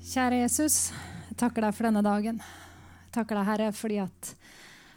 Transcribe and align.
Kjære 0.00 0.38
Jesus, 0.40 0.94
jeg 1.28 1.36
takker 1.36 1.66
deg 1.66 1.74
for 1.76 1.84
denne 1.84 2.00
dagen. 2.00 2.38
Jeg 2.40 3.10
takker 3.12 3.36
deg, 3.36 3.44
Herre, 3.50 3.66
fordi 3.76 3.98
at 4.00 4.30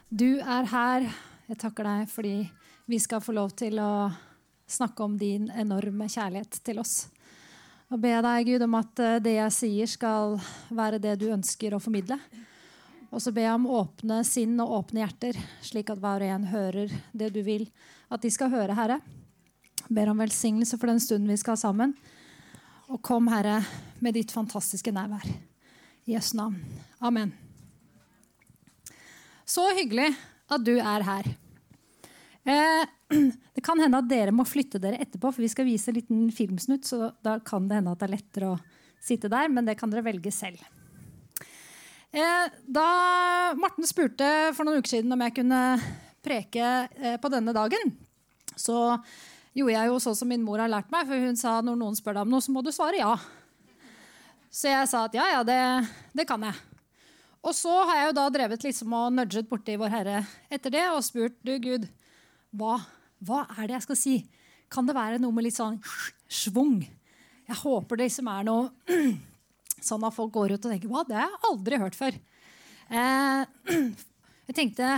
du 0.07 0.39
er 0.39 0.69
her. 0.71 1.07
Jeg 1.49 1.59
takker 1.59 1.89
deg 1.89 2.07
fordi 2.07 2.35
vi 2.87 2.99
skal 3.03 3.19
få 3.21 3.35
lov 3.35 3.51
til 3.59 3.81
å 3.83 4.07
snakke 4.63 5.03
om 5.03 5.17
din 5.19 5.49
enorme 5.59 6.07
kjærlighet 6.07 6.61
til 6.63 6.79
oss. 6.79 7.09
Og 7.91 7.99
be 7.99 8.15
deg, 8.15 8.47
Gud, 8.47 8.63
om 8.63 8.79
at 8.79 9.03
eh, 9.03 9.19
det 9.27 9.35
jeg 9.35 9.57
sier, 9.57 9.91
skal 9.91 10.39
være 10.71 11.03
det 11.03 11.17
du 11.19 11.27
ønsker 11.35 11.75
å 11.75 11.83
formidle. 11.83 12.17
Og 13.11 13.19
så 13.21 13.35
ber 13.35 13.49
jeg 13.49 13.59
om 13.59 13.69
åpne 13.75 14.23
sinn 14.23 14.55
og 14.63 14.71
åpne 14.79 15.03
hjerter, 15.03 15.43
slik 15.67 15.91
at 15.91 15.99
hver 15.99 16.23
og 16.23 16.35
en 16.39 16.49
hører 16.55 16.95
det 17.11 17.33
du 17.35 17.43
vil 17.43 17.67
at 18.07 18.23
de 18.23 18.31
skal 18.31 18.55
høre, 18.55 18.79
Herre. 18.79 19.01
Jeg 19.83 19.99
ber 19.99 20.15
om 20.15 20.23
velsignelse 20.23 20.79
for 20.79 20.95
den 20.95 21.03
stunden 21.03 21.27
vi 21.27 21.41
skal 21.43 21.57
ha 21.57 21.65
sammen. 21.67 21.97
Og 22.91 22.99
kom, 23.05 23.29
Herre, 23.31 23.61
med 24.03 24.17
ditt 24.17 24.33
fantastiske 24.35 24.91
nærvær. 24.91 25.23
I 26.03 26.17
Jesu 26.17 26.35
navn. 26.35 26.57
Amen. 26.99 27.31
Så 29.47 29.63
hyggelig 29.77 30.09
at 30.51 30.65
du 30.65 30.73
er 30.75 31.05
her. 31.07 31.29
Eh, 32.43 32.83
det 33.55 33.63
kan 33.63 33.79
hende 33.79 34.01
at 34.03 34.09
dere 34.11 34.35
må 34.35 34.43
flytte 34.47 34.81
dere 34.83 34.99
etterpå, 34.99 35.31
for 35.31 35.43
vi 35.45 35.51
skal 35.51 35.67
vise 35.69 35.91
en 35.91 35.99
liten 35.99 36.27
filmsnutt. 36.35 36.87
Så 36.89 37.13
da 37.23 37.37
kan 37.45 37.69
det 37.69 37.79
hende 37.79 37.95
at 37.95 38.03
det 38.03 38.09
er 38.09 38.15
lettere 38.17 38.51
å 38.51 38.61
sitte 39.03 39.31
der, 39.31 39.51
men 39.51 39.67
det 39.67 39.77
kan 39.79 39.91
dere 39.91 40.03
velge 40.05 40.33
selv. 40.35 40.59
Eh, 42.13 42.47
da 42.67 42.87
Morten 43.57 43.87
spurte 43.89 44.27
for 44.53 44.67
noen 44.67 44.83
uker 44.83 44.97
siden 44.97 45.15
om 45.15 45.23
jeg 45.23 45.37
kunne 45.39 45.61
preke 46.23 46.67
eh, 46.99 47.15
på 47.19 47.31
denne 47.31 47.55
dagen, 47.55 47.95
så 48.59 48.99
gjorde 49.53 49.77
jeg 49.77 49.89
jo 49.91 50.01
sånn 50.01 50.17
som 50.17 50.29
min 50.29 50.43
mor 50.45 50.61
har 50.61 50.71
lært 50.71 50.91
meg. 50.93 51.07
For 51.09 51.25
hun 51.27 51.39
sa 51.39 51.59
når 51.61 51.79
noen 51.79 51.97
spør 51.97 52.17
deg 52.17 52.27
om 52.27 52.35
noe, 52.35 52.43
så 52.43 52.53
må 52.53 52.63
du 52.65 52.71
svare 52.73 53.01
ja. 53.01 53.15
Så 54.53 54.69
jeg 54.69 54.89
sa 54.89 55.07
at 55.07 55.17
ja, 55.17 55.25
ja, 55.33 55.41
det, 55.47 55.59
det 56.13 56.27
kan 56.29 56.43
jeg. 56.45 56.57
Og 57.43 57.55
så 57.57 57.73
har 57.89 57.97
jeg 57.97 58.09
jo 58.11 58.17
da 58.19 58.25
drevet 58.31 58.63
liksom 58.63 58.93
og 58.95 59.15
nudget 59.17 59.49
borti 59.49 59.75
Vår 59.79 59.91
Herre 59.91 60.19
etter 60.53 60.71
det 60.71 60.83
og 60.93 61.01
spurt 61.03 61.35
du 61.43 61.57
Gud, 61.59 61.89
hva, 62.55 62.77
hva 63.25 63.43
er 63.57 63.67
det 63.67 63.79
jeg 63.79 63.85
skal 63.87 63.99
si? 63.99 64.13
Kan 64.71 64.87
det 64.87 64.95
være 64.95 65.19
noe 65.21 65.35
med 65.35 65.47
litt 65.47 65.57
sånn 65.57 65.79
schwung? 66.31 66.79
Jeg 67.43 67.59
håper 67.59 67.99
det 67.99 68.07
liksom 68.07 68.29
er 68.31 68.45
noe 68.47 68.69
sånn 69.89 70.05
at 70.07 70.15
folk 70.15 70.31
går 70.37 70.55
ut 70.55 70.61
og 70.61 70.69
tenker 70.69 70.91
hva, 70.91 71.03
det 71.07 71.17
har 71.17 71.27
jeg 71.27 71.43
aldri 71.49 71.81
hørt 71.81 71.97
før. 71.99 72.21
Eh, 72.93 73.43
jeg 74.47 74.55
tenkte 74.55 74.93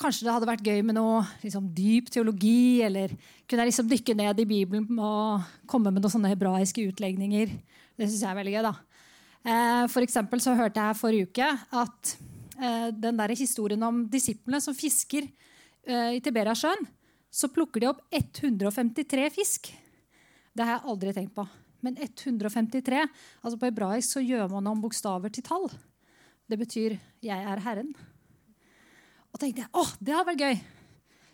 kanskje 0.00 0.26
det 0.26 0.34
hadde 0.34 0.48
vært 0.48 0.66
gøy 0.66 0.82
med 0.84 0.98
noe 0.98 1.22
liksom, 1.42 1.68
dyp 1.74 2.10
teologi, 2.12 2.82
eller 2.84 3.14
kunne 3.48 3.64
jeg 3.64 3.72
liksom 3.72 3.88
dykke 3.90 4.16
ned 4.18 4.42
i 4.42 4.48
Bibelen 4.48 5.00
og 5.00 5.46
komme 5.70 5.92
med 5.92 6.04
noen 6.04 6.12
sånne 6.12 6.32
hebraiske 6.32 6.84
utlegninger. 6.90 7.54
Det 7.96 8.08
syns 8.08 8.22
jeg 8.22 8.30
er 8.30 8.38
veldig 8.40 8.54
gøy. 8.56 8.62
da. 8.66 8.74
Eh, 9.46 9.84
for 9.92 10.04
eksempel 10.04 10.42
så 10.42 10.56
hørte 10.58 10.82
jeg 10.82 10.98
forrige 10.98 11.30
uke 11.30 11.48
at 11.80 12.16
eh, 12.58 12.88
den 12.92 13.20
der 13.20 13.34
historien 13.38 13.82
om 13.86 14.04
disiplene 14.10 14.60
som 14.62 14.76
fisker 14.76 15.28
eh, 15.86 16.16
i 16.18 16.22
Tiberiasjøen, 16.24 16.88
så 17.30 17.50
plukker 17.52 17.82
de 17.82 17.90
opp 17.90 18.02
153 18.10 19.30
fisk. 19.34 19.70
Det 20.56 20.64
har 20.64 20.78
jeg 20.78 20.88
aldri 20.92 21.14
tenkt 21.16 21.36
på. 21.36 21.44
Men 21.84 21.98
153 22.00 23.02
altså 23.04 23.58
På 23.60 23.68
hebraisk 23.68 24.16
så 24.16 24.22
gjør 24.24 24.48
man 24.56 24.66
om 24.72 24.80
bokstaver 24.82 25.30
til 25.30 25.44
tall. 25.46 25.68
Det 26.48 26.58
betyr 26.58 26.98
'jeg 27.22 27.38
er 27.42 27.60
Herren'. 27.60 27.94
Og 29.36 29.40
tenkte 29.42 29.66
jeg 29.66 29.72
åh, 29.76 29.90
det 30.00 30.14
hadde 30.16 30.30
vært 30.32 30.44
gøy. 30.46 30.60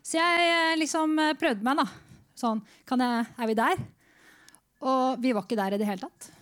Så 0.03 0.19
jeg 0.19 0.78
liksom 0.83 1.14
prøvde 1.39 1.62
meg. 1.62 1.78
da. 1.78 1.86
Sånn, 2.34 2.62
jeg, 2.91 3.27
Er 3.39 3.47
vi 3.47 3.55
der? 3.55 3.83
Og 4.83 5.22
vi 5.22 5.31
var 5.31 5.47
ikke 5.47 5.59
der 5.61 5.77
i 5.77 5.78
det 5.78 5.86
hele 5.86 6.03
tatt. 6.03 6.33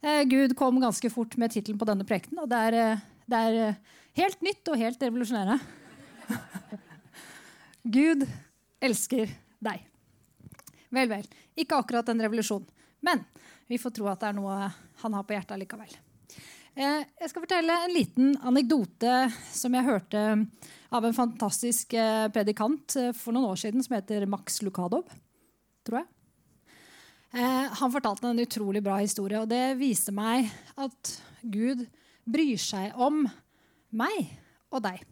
Eh, 0.00 0.22
Gud 0.30 0.54
kom 0.56 0.80
ganske 0.80 1.10
fort 1.10 1.36
med 1.36 1.52
tittelen 1.52 1.78
på 1.78 1.88
denne 1.88 2.06
prekenen, 2.08 2.40
og 2.44 2.48
det 2.48 2.58
er, 2.70 2.76
eh, 2.78 3.04
det 3.28 3.36
er, 3.36 3.56
eh, 3.68 3.74
helt 4.16 4.40
nytt 4.40 4.68
og 4.70 4.78
helt 4.78 5.02
revolusjonerende. 5.02 5.60
Gud 7.98 8.24
elsker 8.80 9.28
deg. 9.60 9.84
Vel, 10.88 11.08
vel. 11.10 11.26
Ikke 11.58 11.76
akkurat 11.76 12.08
en 12.08 12.22
revolusjon, 12.24 12.64
men 13.02 13.24
vi 13.68 13.76
får 13.76 13.98
tro 13.98 14.06
at 14.08 14.20
det 14.22 14.30
er 14.30 14.38
noe 14.38 14.72
han 15.02 15.12
har 15.12 15.26
på 15.26 15.34
hjertet 15.34 15.60
likevel. 15.60 15.90
Jeg 16.78 17.30
skal 17.32 17.42
fortelle 17.42 17.74
en 17.74 17.90
liten 17.90 18.36
anekdote 18.46 19.14
som 19.50 19.74
jeg 19.74 19.86
hørte 19.88 20.20
av 20.94 21.04
en 21.08 21.16
fantastisk 21.16 21.96
predikant 22.30 22.94
for 23.18 23.34
noen 23.34 23.50
år 23.50 23.58
siden 23.58 23.82
som 23.82 23.96
heter 23.96 24.28
Max 24.30 24.60
Lukadov. 24.62 25.10
Tror 25.82 26.04
jeg. 26.04 26.08
Eh, 27.32 27.66
han 27.80 27.92
fortalte 27.92 28.28
en 28.28 28.40
utrolig 28.40 28.80
bra 28.84 28.96
historie, 29.02 29.40
og 29.40 29.50
det 29.50 29.76
viste 29.80 30.14
meg 30.16 30.48
at 30.80 31.12
Gud 31.44 31.84
bryr 32.28 32.60
seg 32.60 32.96
om 32.96 33.26
meg 33.92 34.30
og 34.72 34.82
deg. 34.86 35.02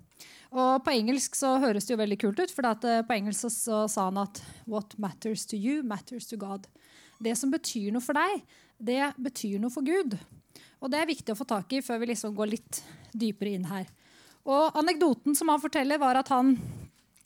Og 0.56 0.81
På 0.84 0.94
engelsk 0.94 1.37
så 1.37 1.56
høres 1.60 1.84
det 1.84 1.93
jo 1.93 2.00
veldig 2.00 2.19
kult 2.22 2.41
ut, 2.41 2.55
for 2.55 2.71
eh, 2.71 3.03
på 3.05 3.19
engelsk 3.19 3.50
så, 3.53 3.84
sa 3.88 4.09
han 4.09 4.22
at 4.22 4.41
What 4.65 4.97
matters 4.99 5.44
to 5.50 5.56
you, 5.60 5.82
matters 5.82 6.28
to 6.31 6.41
God. 6.41 6.66
Det 7.21 7.37
som 7.37 7.53
betyr 7.53 7.93
noe 7.93 8.05
for 8.05 8.16
deg, 8.16 8.41
det 8.78 9.12
betyr 9.21 9.60
noe 9.60 9.72
for 9.72 9.84
Gud. 9.84 10.16
Og 10.87 10.93
det 10.93 11.01
er 11.03 11.09
viktig 11.11 11.35
å 11.35 11.39
få 11.39 11.43
tak 11.51 11.73
i 11.75 11.83
før 11.83 11.99
vi 11.99 12.13
liksom 12.13 12.35
går 12.37 12.53
litt 12.53 12.79
dypere 13.11 13.57
inn 13.57 13.65
her. 13.67 13.89
Og 14.47 14.77
Anekdoten 14.79 15.35
som 15.35 15.51
han 15.51 15.59
forteller, 15.59 15.99
var 15.99 16.21
at 16.21 16.31
han 16.31 16.53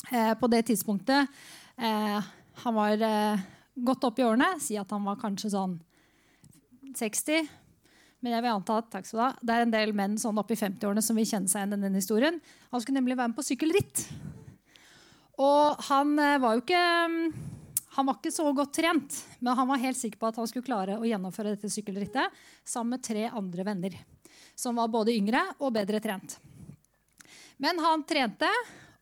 eh, 0.08 0.32
på 0.40 0.48
det 0.48 0.62
tidspunktet 0.70 1.28
eh, 1.76 2.30
Han 2.64 2.76
var 2.78 3.04
eh, 3.04 3.42
godt 3.76 4.06
opp 4.08 4.22
i 4.22 4.24
årene. 4.24 4.54
Si 4.64 4.78
at 4.80 4.88
han 4.96 5.04
var 5.04 5.20
kanskje 5.20 5.52
sånn 5.52 5.76
60. 6.96 7.52
Men 8.24 8.32
jeg 8.32 8.46
vil 8.46 8.54
anta 8.54 8.80
at 8.80 8.88
takk 8.96 9.04
skal 9.08 9.18
du 9.18 9.24
ha, 9.26 9.30
det 9.44 9.52
er 9.52 9.66
en 9.66 9.76
del 9.76 9.92
menn 9.96 10.16
sånn 10.20 10.40
opp 10.40 10.50
i 10.52 10.56
50-årene 10.56 11.04
som 11.04 11.20
vil 11.20 11.28
kjenne 11.28 11.52
seg 11.52 11.60
igjen 11.60 11.76
i 11.76 11.84
denne 11.84 12.00
historien. 12.00 12.40
Han 12.72 12.80
skulle 12.80 13.00
nemlig 13.00 13.20
være 13.20 13.32
med 13.32 13.38
på 13.42 13.44
sykkelritt. 13.44 14.06
Og 15.40 15.84
han 15.90 16.16
eh, 16.16 16.40
var 16.40 16.56
jo 16.56 16.64
ikke 16.64 16.84
mm, 17.12 17.28
han 17.96 18.06
var 18.06 18.20
ikke 18.20 18.30
så 18.30 18.44
godt 18.54 18.76
trent, 18.76 19.16
men 19.42 19.56
han 19.58 19.66
var 19.66 19.80
helt 19.82 19.98
sikker 19.98 20.20
på 20.20 20.28
at 20.28 20.36
han 20.38 20.46
skulle 20.46 20.66
klare 20.66 20.98
å 21.00 21.06
gjennomføre 21.08 21.56
dette 21.56 21.70
sykkelrittet 21.72 22.36
sammen 22.62 22.94
med 22.94 23.02
tre 23.02 23.24
andre 23.26 23.66
venner. 23.66 23.96
Som 24.54 24.78
var 24.78 24.92
både 24.92 25.16
yngre 25.16 25.42
og 25.58 25.74
bedre 25.74 25.98
trent. 26.02 26.36
Men 27.58 27.80
han 27.82 28.04
trente, 28.06 28.48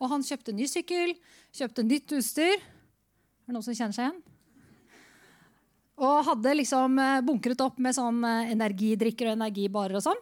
og 0.01 0.09
han 0.13 0.25
kjøpte 0.25 0.55
ny 0.57 0.65
sykkel, 0.71 1.13
kjøpte 1.55 1.85
nytt 1.85 2.17
utstyr. 2.17 2.57
Er 2.57 3.51
det 3.51 3.57
noen 3.57 3.67
som 3.67 3.77
kjenner 3.77 3.97
seg 3.97 4.09
igjen? 4.09 4.23
Og 5.99 6.25
hadde 6.31 6.57
liksom 6.61 6.99
eh, 7.03 7.21
bunkret 7.27 7.61
opp 7.65 7.81
med 7.83 7.97
sånn 7.97 8.23
eh, 8.25 8.53
energidrikker 8.55 9.29
og 9.29 9.37
energibarer 9.37 9.99
og 9.99 10.05
sånn. 10.07 10.21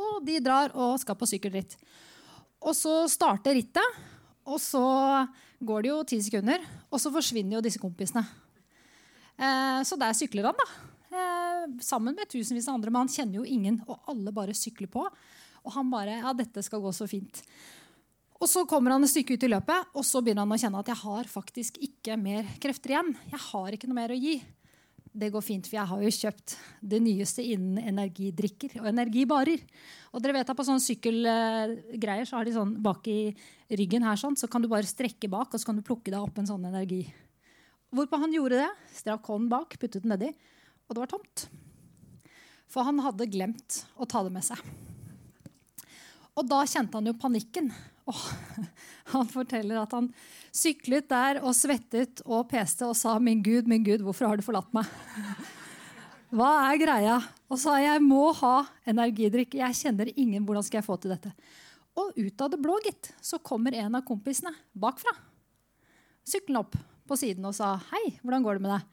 Og 0.00 0.20
de 0.24 0.38
drar 0.40 0.72
og 0.78 0.96
skal 1.02 1.18
på 1.18 1.28
sykkelritt. 1.28 1.74
Og 2.64 2.72
så 2.78 3.02
starter 3.10 3.56
rittet, 3.58 4.00
og 4.48 4.60
så 4.62 4.84
går 5.60 5.82
det 5.84 5.90
jo 5.92 5.98
ti 6.08 6.20
sekunder, 6.24 6.62
og 6.90 7.02
så 7.02 7.12
forsvinner 7.12 7.58
jo 7.58 7.64
disse 7.64 7.80
kompisene. 7.80 8.24
Eh, 9.40 9.80
så 9.86 9.98
der 10.00 10.16
sykler 10.16 10.50
han, 10.50 10.60
da. 10.60 10.68
Eh, 11.10 11.66
sammen 11.84 12.16
med 12.16 12.30
tusenvis 12.30 12.68
av 12.68 12.78
andre, 12.78 12.92
men 12.92 13.04
han 13.04 13.12
kjenner 13.12 13.40
jo 13.40 13.48
ingen, 13.48 13.80
og 13.88 14.00
alle 14.10 14.32
bare 14.34 14.56
sykler 14.56 14.90
på. 14.90 15.04
Og 15.60 15.74
han 15.76 15.92
bare 15.92 16.20
Ja, 16.22 16.32
dette 16.32 16.62
skal 16.64 16.80
gå 16.80 16.92
så 16.96 17.08
fint. 17.08 17.42
Og 18.40 18.48
så 18.48 18.64
kommer 18.64 18.94
han 18.94 19.04
et 19.04 19.12
stykke 19.12 19.36
ut 19.36 19.42
i 19.44 19.52
løpet, 19.52 19.90
og 19.92 20.04
så 20.04 20.22
begynner 20.24 20.46
han 20.46 20.54
å 20.54 20.60
kjenne 20.60 20.80
at 20.80 20.88
jeg 20.88 21.02
har 21.02 21.24
faktisk 21.28 21.76
ikke 21.84 22.16
mer 22.16 22.48
krefter 22.62 22.94
igjen. 22.94 23.12
Jeg 23.28 23.40
har 23.50 23.76
ikke 23.76 23.90
noe 23.90 24.00
mer 24.00 24.14
å 24.14 24.16
gi 24.16 24.38
det 25.12 25.30
går 25.34 25.42
fint, 25.42 25.66
for 25.66 25.74
jeg 25.74 25.90
har 25.90 26.02
jo 26.04 26.10
kjøpt 26.14 26.52
det 26.92 27.00
nyeste 27.02 27.42
innen 27.42 27.80
energidrikker 27.90 28.76
og 28.78 28.90
energibarer. 28.92 29.62
Og 30.14 30.22
dere 30.22 30.36
vet 30.38 30.52
at 30.52 30.58
På 30.58 30.66
sånne 30.66 30.82
sykkelgreier 30.84 32.28
så 32.28 32.38
har 32.38 32.46
de 32.46 32.54
sånn 32.54 32.76
bak 32.82 33.08
i 33.10 33.32
ryggen 33.80 34.06
her 34.06 34.20
sånn, 34.20 34.38
så 34.38 34.46
kan 34.50 34.62
du 34.62 34.68
bare 34.70 34.86
strekke 34.86 35.30
bak 35.30 35.50
og 35.50 35.58
så 35.58 35.70
kan 35.70 35.78
du 35.78 35.86
plukke 35.86 36.12
deg 36.12 36.20
opp 36.20 36.38
en 36.38 36.50
sånn 36.50 36.68
energi. 36.70 37.02
Hvorpå 37.90 38.20
han 38.22 38.34
gjorde 38.34 38.62
det. 38.62 38.70
Strakk 38.94 39.26
hånden 39.26 39.50
bak, 39.50 39.74
puttet 39.82 40.04
den 40.04 40.14
nedi, 40.14 40.30
og 40.86 40.94
det 40.94 41.02
var 41.02 41.10
tomt. 41.10 41.48
For 42.70 42.86
han 42.86 43.02
hadde 43.02 43.26
glemt 43.30 43.82
å 43.98 44.06
ta 44.06 44.22
det 44.22 44.30
med 44.34 44.46
seg. 44.46 44.62
Og 46.38 46.46
da 46.48 46.60
kjente 46.68 46.98
han 46.98 47.08
jo 47.10 47.16
panikken. 47.18 47.70
Oh, 48.10 48.26
han 49.14 49.30
forteller 49.30 49.80
at 49.82 49.94
han 49.94 50.10
syklet 50.54 51.08
der 51.10 51.40
og 51.42 51.54
svettet 51.56 52.22
og 52.26 52.48
peste 52.50 52.86
og 52.86 52.96
sa 52.98 53.18
'Min 53.18 53.42
Gud, 53.42 53.68
min 53.68 53.84
Gud, 53.84 54.02
hvorfor 54.02 54.28
har 54.28 54.36
du 54.36 54.42
forlatt 54.46 54.72
meg?' 54.74 54.88
Hva 56.30 56.70
er 56.70 56.78
greia? 56.78 57.16
Og 57.50 57.58
sa 57.58 57.74
jeg 57.82 57.98
må 58.06 58.30
ha 58.38 58.62
energidrikk. 58.86 59.56
Jeg 59.58 59.74
kjenner 59.74 60.12
ingen. 60.14 60.44
Hvordan 60.46 60.62
skal 60.62 60.78
jeg 60.78 60.86
få 60.86 60.94
til 61.02 61.10
dette? 61.10 61.32
Og 61.98 62.14
ut 62.14 62.44
av 62.44 62.52
det 62.52 62.60
blå, 62.62 62.76
gitt, 62.84 63.10
så 63.18 63.40
kommer 63.42 63.74
en 63.74 63.98
av 63.98 64.04
kompisene 64.06 64.52
bakfra. 64.70 65.10
Syklende 66.22 66.62
opp 66.62 66.76
på 67.10 67.18
siden 67.18 67.44
og 67.44 67.54
sa 67.58 67.80
'Hei, 67.90 68.20
hvordan 68.22 68.46
går 68.46 68.54
det 68.54 68.62
med 68.62 68.74
deg?' 68.78 68.86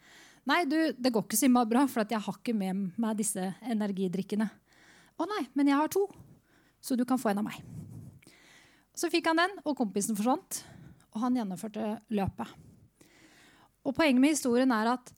'Nei, 0.48 0.66
du, 0.66 0.80
det 0.98 1.14
går 1.14 1.24
ikke 1.28 1.38
så 1.38 1.66
bra, 1.68 1.86
for 1.86 2.08
jeg 2.10 2.24
har 2.24 2.38
ikke 2.40 2.56
med 2.56 2.92
meg 2.98 3.18
disse 3.18 3.54
energidrikkene.' 3.62 4.50
'Å 5.18 5.26
nei, 5.30 5.48
men 5.54 5.68
jeg 5.68 5.78
har 5.78 5.88
to.' 5.88 6.27
Så 6.82 6.96
du 6.96 7.06
kan 7.08 7.20
få 7.20 7.32
en 7.32 7.42
av 7.42 7.48
meg. 7.48 7.60
Så 8.98 9.12
fikk 9.14 9.30
han 9.30 9.42
den, 9.42 9.54
og 9.66 9.78
kompisen 9.78 10.18
forsvant. 10.18 10.62
Og 11.14 11.22
han 11.22 11.38
gjennomførte 11.38 11.98
løpet. 12.14 12.50
Og 13.88 13.96
Poenget 13.96 14.22
med 14.22 14.36
historien 14.36 14.72
er 14.74 14.92
at 14.98 15.14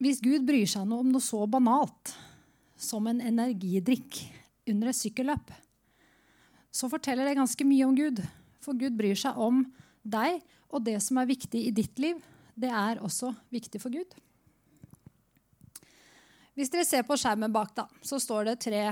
hvis 0.00 0.20
Gud 0.24 0.46
bryr 0.48 0.68
seg 0.68 0.88
om 0.88 1.08
noe 1.10 1.24
så 1.24 1.42
banalt 1.50 2.14
som 2.80 3.08
en 3.10 3.20
energidrikk 3.20 4.22
under 4.70 4.92
et 4.92 4.96
sykkelløp, 4.96 5.50
så 6.72 6.88
forteller 6.88 7.28
det 7.28 7.36
ganske 7.36 7.66
mye 7.66 7.88
om 7.88 7.96
Gud. 7.98 8.22
For 8.64 8.78
Gud 8.78 8.96
bryr 8.96 9.18
seg 9.18 9.36
om 9.40 9.64
deg, 10.06 10.40
og 10.70 10.84
det 10.86 10.96
som 11.04 11.18
er 11.20 11.28
viktig 11.28 11.66
i 11.66 11.74
ditt 11.74 11.98
liv, 12.00 12.20
det 12.54 12.70
er 12.70 13.02
også 13.04 13.34
viktig 13.52 13.80
for 13.82 13.92
Gud. 13.92 14.14
Hvis 16.56 16.70
dere 16.72 16.86
ser 16.86 17.04
på 17.08 17.16
skjermen 17.18 17.52
bak, 17.52 17.74
da, 17.76 17.86
så 18.04 18.18
står 18.20 18.50
det 18.50 18.60
tre 18.64 18.86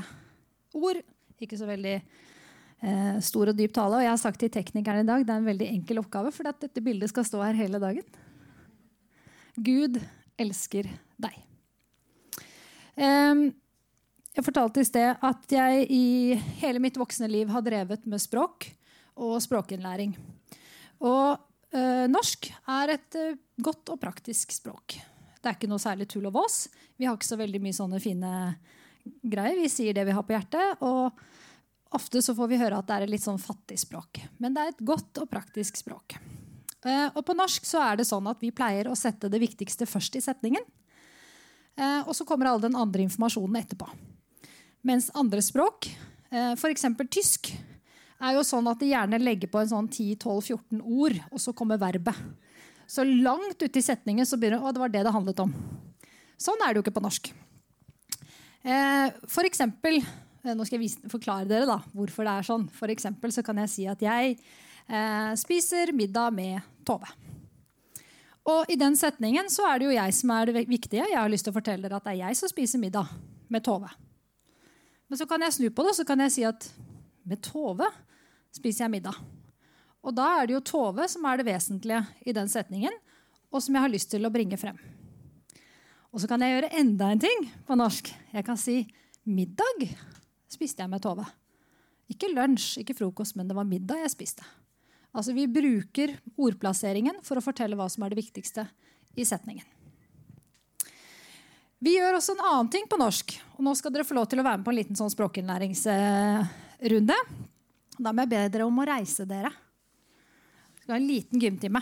ord. 0.77 1.01
Ikke 1.43 1.59
så 1.59 1.69
veldig 1.69 1.95
eh, 1.99 3.19
stor 3.25 3.53
og 3.53 3.59
dyp 3.59 3.75
tale. 3.77 4.01
Og 4.01 4.07
jeg 4.07 4.13
har 4.13 4.23
sagt 4.23 4.43
til 4.43 4.53
teknikeren 4.53 5.05
i 5.05 5.09
dag 5.09 5.27
det 5.27 5.35
er 5.35 5.43
en 5.43 5.51
veldig 5.51 5.71
enkel 5.77 6.03
oppgave, 6.03 6.33
for 6.35 6.49
dette 6.49 6.85
bildet 6.85 7.13
skal 7.13 7.27
stå 7.29 7.43
her 7.45 7.59
hele 7.59 7.81
dagen. 7.83 8.07
Gud 9.59 9.99
elsker 10.39 10.91
deg. 11.19 11.39
Eh, 12.99 13.49
jeg 14.39 14.47
fortalte 14.47 14.83
i 14.83 14.87
sted 14.87 15.19
at 15.27 15.51
jeg 15.51 15.87
i 15.91 16.37
hele 16.61 16.79
mitt 16.83 16.99
voksne 17.01 17.27
liv 17.31 17.51
har 17.51 17.65
drevet 17.67 18.05
med 18.07 18.23
språk 18.23 18.69
og 19.19 19.41
språkinnlæring. 19.43 20.13
Og 21.03 21.39
øh, 21.75 22.07
norsk 22.11 22.47
er 22.71 22.95
et 22.95 23.19
øh, 23.19 23.39
godt 23.63 23.91
og 23.95 24.01
praktisk 24.03 24.55
språk. 24.55 24.95
Det 25.39 25.47
er 25.47 25.57
ikke 25.57 25.71
noe 25.71 25.83
særlig 25.83 26.07
tull 26.11 26.29
og 26.31 26.37
vås. 26.39 26.67
Vi 26.99 27.07
har 27.07 27.19
ikke 27.19 27.31
så 27.31 27.39
veldig 27.39 27.61
mye 27.63 27.75
sånne 27.75 28.01
fine 28.03 28.33
greier. 29.23 29.59
Vi 29.61 29.71
sier 29.73 29.97
det 29.97 30.07
vi 30.09 30.17
har 30.17 30.27
på 30.27 30.35
hjertet. 30.35 30.83
Og 30.85 31.97
ofte 31.97 32.23
så 32.25 32.35
får 32.37 32.51
vi 32.51 32.61
høre 32.61 32.81
at 32.81 32.89
det 32.89 32.97
er 32.97 33.07
et 33.07 33.15
litt 33.15 33.25
sånn 33.25 33.41
fattig 33.41 33.79
språk. 33.81 34.23
Men 34.43 34.57
det 34.57 34.65
er 34.65 34.75
et 34.75 34.85
godt 34.87 35.23
og 35.23 35.31
praktisk 35.31 35.81
språk. 35.81 36.19
Uh, 36.87 37.09
og 37.11 37.25
på 37.27 37.35
norsk 37.35 37.65
så 37.67 37.81
er 37.83 37.99
det 37.99 38.07
sånn 38.07 38.29
at 38.31 38.39
vi 38.43 38.55
pleier 38.55 38.87
å 38.87 38.99
sette 38.99 39.31
det 39.33 39.41
viktigste 39.43 39.89
først 39.89 40.21
i 40.21 40.23
setningen. 40.23 40.63
Uh, 41.79 42.07
og 42.07 42.15
så 42.15 42.27
kommer 42.29 42.53
all 42.53 42.63
den 42.63 42.79
andre 42.79 43.03
informasjonen 43.07 43.59
etterpå. 43.61 43.89
Mens 44.87 45.11
andre 45.19 45.43
språk, 45.43 45.89
eh, 46.31 46.53
f.eks. 46.55 46.85
tysk, 47.11 47.51
er 48.19 48.37
jo 48.37 48.45
sånn 48.47 48.69
at 48.71 48.79
de 48.81 48.93
gjerne 48.93 49.19
legger 49.21 49.51
på 49.51 49.61
en 49.61 49.71
sånn 49.71 49.89
10-12-14 49.91 50.83
ord, 50.83 51.19
og 51.33 51.43
så 51.43 51.55
kommer 51.57 51.81
verbet. 51.81 52.15
Så 52.89 53.05
langt 53.05 53.61
ute 53.61 53.79
i 53.79 53.85
setningen 53.85 54.27
så 54.27 54.39
begynner 54.39 54.63
å, 54.63 54.73
det 54.73 54.81
var 54.81 54.93
det 54.93 55.03
det 55.05 55.13
handlet 55.13 55.43
om. 55.45 55.53
Sånn 56.41 56.63
er 56.63 56.73
det 56.73 56.81
jo 56.81 56.87
ikke 56.87 56.97
på 56.97 57.05
norsk. 57.05 57.31
Eh, 58.69 59.11
for 59.29 59.49
eksempel, 59.49 59.97
eh, 60.45 60.53
nå 60.53 60.67
skal 60.67 60.77
jeg 60.77 60.85
vise, 60.85 61.09
forklare 61.09 61.49
dere 61.49 61.69
da, 61.69 61.79
hvorfor 61.97 62.27
det 62.27 62.35
er 62.35 62.49
sånn. 62.49 62.67
For 62.77 62.93
eksempel 62.93 63.33
så 63.33 63.45
kan 63.47 63.61
jeg 63.63 63.73
si 63.73 63.87
at 63.89 64.03
jeg 64.05 64.35
eh, 64.37 65.33
spiser 65.41 65.95
middag 65.97 66.35
med 66.37 66.61
Tove. 66.85 67.09
Og 68.49 68.69
i 68.73 68.77
den 68.81 68.97
setningen 68.97 69.49
så 69.53 69.65
er 69.69 69.81
det 69.81 69.89
jo 69.89 69.97
jeg 69.97 70.17
som 70.17 70.33
er 70.33 70.49
det 70.49 70.67
viktige. 70.69 71.09
Jeg 71.09 71.21
har 71.21 71.33
lyst 71.33 71.49
til 71.49 71.53
å 71.53 71.57
fortelle 71.57 71.85
dere 71.85 72.01
at 72.01 72.07
det 72.09 72.15
er 72.15 72.23
jeg 72.27 72.41
som 72.41 72.53
spiser 72.53 72.81
middag 72.81 73.09
med 73.53 73.65
Tove. 73.65 73.89
Men 75.09 75.21
så 75.21 75.25
kan 75.29 75.41
jeg 75.45 75.57
snu 75.57 75.69
på 75.73 75.85
det 75.85 75.97
jeg 76.05 76.33
si 76.33 76.45
at 76.49 76.69
med 77.29 77.41
Tove 77.45 77.89
spiser 78.53 78.85
jeg 78.87 78.97
middag. 78.99 79.17
Og 80.05 80.15
da 80.17 80.29
er 80.39 80.49
det 80.49 80.57
jo 80.57 80.65
Tove 80.65 81.09
som 81.09 81.25
er 81.29 81.41
det 81.41 81.49
vesentlige 81.49 82.05
i 82.25 82.37
den 82.37 82.49
setningen, 82.49 82.93
og 83.49 83.65
som 83.65 83.77
jeg 83.77 83.85
har 83.85 83.93
lyst 83.93 84.13
til 84.13 84.29
å 84.29 84.33
bringe 84.33 84.61
frem. 84.61 84.77
Og 86.13 86.21
så 86.23 86.29
kan 86.31 86.41
jeg 86.41 86.55
gjøre 86.55 86.71
enda 86.81 87.11
en 87.13 87.21
ting 87.21 87.51
på 87.69 87.77
norsk. 87.77 88.09
Jeg 88.33 88.45
kan 88.47 88.57
si 88.61 88.77
middag 89.29 89.85
spiste 90.49 90.83
jeg 90.83 90.91
med 90.91 91.03
Tove. 91.05 91.27
Ikke 92.09 92.31
lunsj, 92.33 92.79
ikke 92.81 92.97
frokost, 92.97 93.37
men 93.37 93.49
det 93.49 93.57
var 93.57 93.69
middag 93.69 93.99
jeg 94.07 94.15
spiste. 94.15 94.45
Altså 95.13 95.33
Vi 95.37 95.47
bruker 95.51 96.09
ordplasseringen 96.41 97.17
for 97.25 97.39
å 97.39 97.45
fortelle 97.45 97.77
hva 97.77 97.89
som 97.93 98.03
er 98.05 98.11
det 98.13 98.23
viktigste 98.23 98.63
i 99.19 99.25
setningen. 99.29 99.67
Vi 101.79 101.95
gjør 101.95 102.17
også 102.19 102.33
en 102.35 102.43
annen 102.43 102.71
ting 102.73 102.87
på 102.91 102.99
norsk. 102.99 103.37
og 103.55 103.61
Nå 103.65 103.71
skal 103.79 103.93
dere 103.95 104.09
få 104.09 104.17
lov 104.19 104.27
til 104.31 104.41
å 104.41 104.47
være 104.47 104.59
med 104.59 104.67
på 104.67 104.73
en 104.73 104.81
liten 104.81 104.99
sånn 104.99 105.15
språkinnlæringsrunde. 105.15 107.19
Da 107.99 108.09
må 108.11 108.19
jeg 108.25 108.33
be 108.33 108.41
dere 108.51 108.67
om 108.67 108.83
å 108.83 108.89
reise 108.89 109.23
dere. 109.29 109.51
Vi 110.75 110.81
skal 110.83 110.95
ha 110.97 110.99
en 110.99 111.13
liten 111.13 111.39
gymtime. 111.43 111.81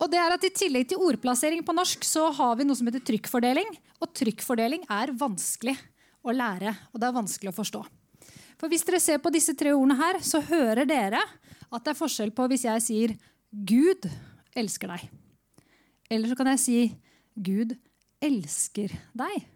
Og 0.00 0.08
det 0.08 0.16
er 0.20 0.32
at 0.32 0.44
I 0.46 0.52
tillegg 0.56 0.88
til 0.88 1.02
ordplassering 1.04 1.62
på 1.66 1.74
norsk 1.76 2.04
så 2.08 2.30
har 2.32 2.54
vi 2.56 2.64
noe 2.64 2.78
som 2.78 2.88
heter 2.88 3.02
trykkfordeling. 3.04 3.68
Og 4.00 4.12
trykkfordeling 4.16 4.86
er 4.88 5.12
vanskelig 5.20 5.76
å 6.24 6.32
lære, 6.32 6.72
og 6.92 7.00
det 7.00 7.08
er 7.08 7.16
vanskelig 7.16 7.52
å 7.52 7.58
forstå. 7.58 7.82
For 8.60 8.68
Hvis 8.68 8.84
dere 8.88 9.00
ser 9.00 9.20
på 9.20 9.32
disse 9.32 9.54
tre 9.56 9.72
ordene 9.76 9.96
her, 10.00 10.20
så 10.24 10.40
hører 10.44 10.88
dere 10.88 11.20
at 11.20 11.84
det 11.84 11.92
er 11.92 12.00
forskjell 12.00 12.32
på 12.36 12.48
hvis 12.50 12.66
jeg 12.66 12.84
sier 12.84 13.14
'Gud 13.50 14.08
elsker 14.56 14.88
deg'. 14.88 15.08
Eller 16.10 16.28
så 16.28 16.36
kan 16.36 16.50
jeg 16.52 16.60
si 16.60 16.78
'Gud 17.36 17.76
elsker 18.20 18.92
deg. 19.16 19.46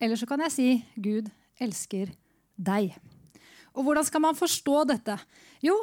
Eller 0.00 0.16
så 0.16 0.26
kan 0.26 0.40
jeg 0.46 0.54
si 0.54 0.68
Gud 0.96 1.28
elsker 1.60 2.12
deg. 2.56 2.94
Og 3.74 3.84
hvordan 3.84 4.06
skal 4.06 4.22
man 4.22 4.38
forstå 4.38 4.84
dette? 4.88 5.18
Jo, 5.62 5.76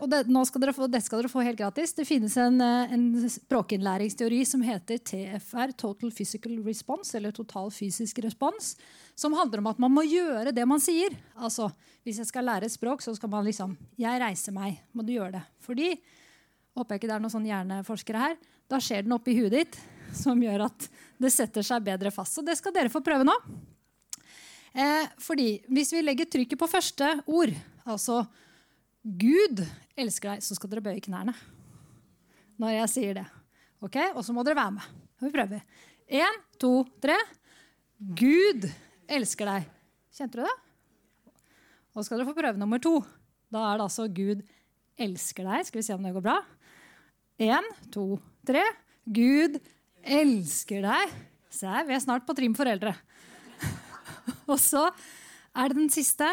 og 0.00 0.06
det, 0.08 0.22
skal 0.46 0.72
få, 0.72 0.86
dette 0.88 1.04
skal 1.04 1.20
dere 1.20 1.30
få 1.32 1.42
helt 1.44 1.58
gratis. 1.58 1.92
Det 1.96 2.06
finnes 2.08 2.36
en, 2.40 2.60
eh, 2.64 2.92
en, 2.94 3.28
språkinnlæringsteori 3.28 4.40
som 4.48 4.62
heter 4.64 5.02
TFR, 5.04 5.74
Total 5.76 6.12
Physical 6.14 6.58
Response, 6.64 7.12
eller 7.16 7.34
total 7.36 7.70
fysisk 7.74 8.22
respons, 8.24 8.76
som 9.14 9.34
handler 9.36 9.60
om 9.60 9.70
at 9.72 9.82
man 9.82 9.92
må 9.92 10.06
gjøre 10.06 10.54
det 10.56 10.66
man 10.68 10.80
sier. 10.80 11.16
Altså, 11.36 11.70
Hvis 12.02 12.16
jeg 12.16 12.30
skal 12.30 12.46
lære 12.48 12.64
et 12.64 12.72
språk, 12.72 13.02
så 13.02 13.14
skal 13.14 13.28
man 13.28 13.44
liksom 13.44 13.76
Jeg 13.98 14.20
reiser 14.20 14.52
meg. 14.52 14.80
Må 14.94 15.04
du 15.04 15.12
gjøre 15.12 15.32
det. 15.32 15.42
Fordi 15.60 16.00
håper 16.74 16.94
jeg 16.94 17.00
ikke 17.00 17.08
det 17.08 17.16
er 17.16 17.20
noen 17.20 17.34
sånn 17.34 17.50
hjerneforskere 17.50 18.18
her, 18.18 18.36
da 18.70 18.78
skjer 18.80 19.02
den 19.04 19.12
oppi 19.12 19.34
huet 19.36 19.52
ditt 19.52 19.76
som 20.16 20.40
gjør 20.40 20.64
at 20.70 20.88
det 21.20 21.30
setter 21.30 21.62
seg 21.62 21.84
bedre 21.84 22.10
fast. 22.10 22.38
Så 22.38 22.42
det 22.42 22.56
skal 22.58 22.72
dere 22.72 22.92
få 22.92 23.02
prøve 23.04 23.26
nå. 23.26 23.34
Eh, 24.72 25.06
fordi 25.18 25.60
Hvis 25.68 25.92
vi 25.92 26.02
legger 26.02 26.30
trykket 26.30 26.58
på 26.58 26.70
første 26.70 27.22
ord, 27.26 27.52
altså 27.84 28.24
Gud 29.00 29.62
elsker 29.96 30.34
deg, 30.34 30.44
så 30.44 30.56
skal 30.56 30.70
dere 30.72 30.84
bøye 30.84 31.00
knærne 31.00 31.32
når 32.60 32.74
jeg 32.74 32.92
sier 32.92 33.16
det. 33.16 33.26
Ok? 33.80 33.96
Og 34.12 34.20
så 34.20 34.34
må 34.36 34.42
dere 34.44 34.58
være 34.58 34.74
med. 34.76 34.88
Vi 35.24 35.30
prøver. 35.32 35.62
Én, 36.12 36.40
to, 36.60 36.82
tre. 37.00 37.14
Gud 37.96 38.66
elsker 39.08 39.48
deg. 39.48 39.70
Kjente 40.12 40.40
du 40.40 40.44
det? 40.44 40.52
Og 41.94 42.02
så 42.02 42.10
skal 42.10 42.20
dere 42.20 42.28
få 42.28 42.36
prøve 42.36 42.60
nummer 42.60 42.82
to. 42.82 42.98
Da 43.48 43.62
er 43.70 43.80
det 43.80 43.86
altså 43.86 44.04
Gud 44.12 44.42
elsker 45.00 45.48
deg. 45.48 45.64
Skal 45.64 45.80
vi 45.80 45.86
se 45.86 45.96
om 45.96 46.04
det 46.04 46.12
går 46.18 46.26
bra? 46.26 46.36
Én, 47.40 47.70
to, 47.94 48.18
tre. 48.44 48.66
Gud 49.08 49.56
elsker 50.04 50.84
deg. 50.84 51.14
Se, 51.48 51.64
her, 51.64 51.88
vi 51.88 51.96
er 51.96 52.04
snart 52.04 52.28
på 52.28 52.36
trim 52.36 52.52
foreldre. 52.58 52.92
Og 54.52 54.60
så 54.60 54.84
er 55.56 55.72
det 55.72 55.80
den 55.80 55.88
siste. 55.96 56.28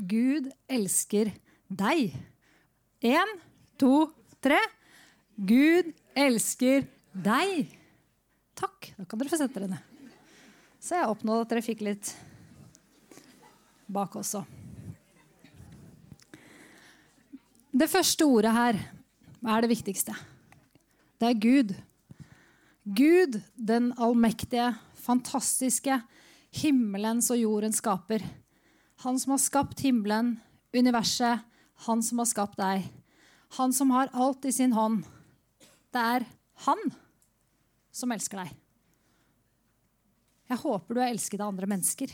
Gud 0.00 0.48
elsker 0.72 1.28
deg. 1.34 1.44
Én, 1.68 3.34
to, 3.76 4.08
tre. 4.40 4.58
Gud 5.36 5.92
elsker 6.16 6.86
deg. 7.12 7.74
Takk. 8.58 8.94
Da 8.96 9.04
kan 9.04 9.20
dere 9.20 9.30
få 9.30 9.38
sette 9.38 9.60
dere 9.60 9.68
ned. 9.70 10.08
Så 10.80 10.96
jeg 10.96 11.10
oppnådde 11.10 11.44
at 11.44 11.52
dere 11.52 11.66
fikk 11.66 11.82
litt 11.84 12.12
bak 13.88 14.16
også. 14.18 14.44
Det 17.78 17.88
første 17.90 18.26
ordet 18.26 18.54
her 18.56 18.78
er 18.78 19.62
det 19.62 19.70
viktigste. 19.70 20.14
Det 21.20 21.28
er 21.28 21.38
Gud. 21.42 21.74
Gud, 22.88 23.40
den 23.54 23.92
allmektige, 24.00 24.72
fantastiske, 24.96 26.00
himmelens 26.62 27.28
og 27.30 27.42
jordens 27.42 27.82
skaper. 27.82 28.24
Han 29.04 29.18
som 29.20 29.36
har 29.36 29.42
skapt 29.42 29.82
himmelen, 29.84 30.38
universet, 30.74 31.44
han 31.86 32.02
som 32.02 32.22
har 32.22 32.28
skapt 32.30 32.58
deg. 32.58 32.86
Han 33.58 33.72
som 33.72 33.92
har 33.94 34.10
alt 34.12 34.44
i 34.48 34.52
sin 34.52 34.74
hånd. 34.76 35.04
Det 35.94 36.02
er 36.02 36.26
han 36.66 36.80
som 37.94 38.12
elsker 38.12 38.42
deg. 38.42 38.56
Jeg 40.48 40.62
håper 40.62 40.96
du 40.96 41.02
er 41.02 41.10
elsket 41.10 41.42
av 41.42 41.52
andre 41.52 41.68
mennesker, 41.68 42.12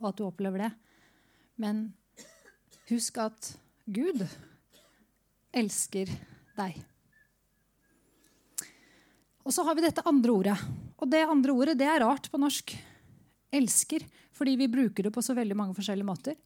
og 0.00 0.12
at 0.12 0.18
du 0.18 0.24
opplever 0.26 0.64
det. 0.64 0.70
Men 1.60 1.88
husk 2.90 3.18
at 3.22 3.52
Gud 3.90 4.22
elsker 5.52 6.10
deg. 6.56 6.78
Og 9.42 9.50
så 9.54 9.64
har 9.66 9.74
vi 9.74 9.84
dette 9.84 10.04
andre 10.06 10.34
ordet. 10.34 10.56
Og 11.02 11.10
det 11.10 11.24
andre 11.26 11.54
ordet 11.54 11.74
det 11.78 11.88
er 11.90 12.04
rart 12.04 12.28
på 12.30 12.38
norsk. 12.38 12.76
Elsker. 13.52 14.04
Fordi 14.32 14.54
vi 14.60 14.70
bruker 14.70 15.08
det 15.08 15.12
på 15.14 15.22
så 15.24 15.34
veldig 15.36 15.56
mange 15.58 15.74
forskjellige 15.76 16.06
måter. 16.08 16.38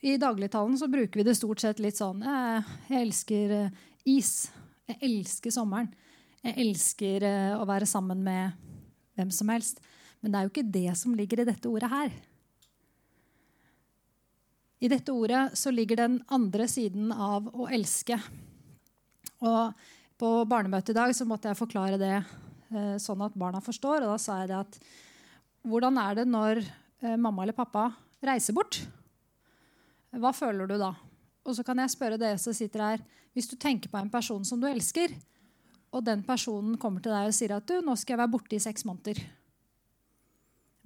I 0.00 0.16
dagligtalen 0.16 0.78
så 0.78 0.88
bruker 0.88 1.20
vi 1.20 1.24
det 1.28 1.36
stort 1.36 1.60
sett 1.60 1.80
litt 1.82 1.98
sånn 1.98 2.22
eh, 2.24 2.68
Jeg 2.88 3.04
elsker 3.04 3.52
eh, 3.52 3.80
is. 4.08 4.48
Jeg 4.88 4.96
elsker 5.04 5.52
sommeren. 5.52 5.90
Jeg 6.40 6.56
elsker 6.62 7.24
eh, 7.28 7.52
å 7.52 7.66
være 7.68 7.88
sammen 7.88 8.22
med 8.24 8.54
hvem 9.18 9.32
som 9.34 9.50
helst. 9.52 9.82
Men 10.20 10.32
det 10.32 10.38
er 10.38 10.46
jo 10.46 10.52
ikke 10.54 10.72
det 10.72 10.94
som 10.96 11.16
ligger 11.16 11.42
i 11.42 11.48
dette 11.50 11.68
ordet 11.68 11.90
her. 11.92 12.14
I 14.80 14.88
dette 14.88 15.12
ordet 15.12 15.42
så 15.60 15.72
ligger 15.72 16.00
den 16.00 16.16
andre 16.32 16.64
siden 16.68 17.12
av 17.12 17.50
å 17.52 17.66
elske. 17.68 18.16
Og 19.44 19.82
på 20.20 20.30
barnemøtet 20.48 20.94
i 20.94 20.96
dag 20.96 21.12
så 21.16 21.26
måtte 21.28 21.52
jeg 21.52 21.60
forklare 21.60 22.00
det 22.00 22.22
sånn 23.02 23.20
at 23.24 23.36
barna 23.40 23.60
forstår. 23.64 24.06
Og 24.06 24.14
da 24.14 24.16
sa 24.20 24.38
jeg 24.40 24.52
det 24.52 24.56
at 24.62 24.80
hvordan 25.68 26.00
er 26.00 26.20
det 26.22 26.26
når 26.28 26.62
mamma 27.20 27.44
eller 27.44 27.56
pappa 27.56 27.90
reiser 28.24 28.56
bort? 28.56 28.80
Hva 30.18 30.32
føler 30.34 30.66
du 30.66 30.76
da? 30.80 30.94
Og 31.46 31.56
så 31.56 31.64
kan 31.66 31.78
jeg 31.80 31.92
spørre 31.92 32.18
dere 32.20 32.38
som 32.40 32.54
sitter 32.56 32.82
her, 32.82 33.02
hvis 33.34 33.48
du 33.50 33.56
tenker 33.60 33.90
på 33.90 33.98
en 34.00 34.10
person 34.10 34.44
som 34.46 34.60
du 34.60 34.66
elsker, 34.68 35.14
og 35.90 36.04
den 36.06 36.22
personen 36.26 36.76
kommer 36.78 37.02
til 37.02 37.14
deg 37.14 37.30
og 37.30 37.34
sier 37.34 37.54
at 37.56 37.66
du, 37.66 37.78
nå 37.82 37.96
skal 37.98 38.14
jeg 38.14 38.22
være 38.22 38.32
borte 38.34 38.56
i 38.56 38.62
seks 38.62 38.84
måneder. 38.86 39.22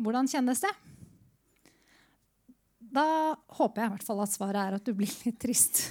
Hvordan 0.00 0.28
kjennes 0.30 0.62
det? 0.64 0.72
Da 2.94 3.06
håper 3.58 3.82
jeg 3.82 3.90
i 3.90 3.94
hvert 3.96 4.06
fall 4.06 4.22
at 4.24 4.32
svaret 4.32 4.60
er 4.60 4.76
at 4.78 4.86
du 4.86 4.94
blir 4.96 5.10
litt 5.24 5.40
trist. 5.42 5.86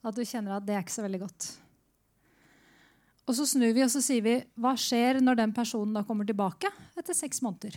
At 0.00 0.16
du 0.16 0.22
kjenner 0.24 0.54
at 0.56 0.64
det 0.64 0.72
er 0.72 0.80
ikke 0.80 0.94
så 0.94 1.02
veldig 1.04 1.18
godt. 1.20 1.46
Og 3.28 3.34
så 3.36 3.44
snur 3.44 3.74
vi 3.76 3.82
og 3.84 3.90
så 3.92 4.00
sier 4.00 4.24
vi, 4.24 4.38
hva 4.56 4.72
skjer 4.80 5.18
når 5.20 5.36
den 5.42 5.52
personen 5.52 5.92
da 5.92 6.00
kommer 6.08 6.24
tilbake 6.24 6.70
etter 6.96 7.12
seks 7.12 7.42
måneder? 7.44 7.76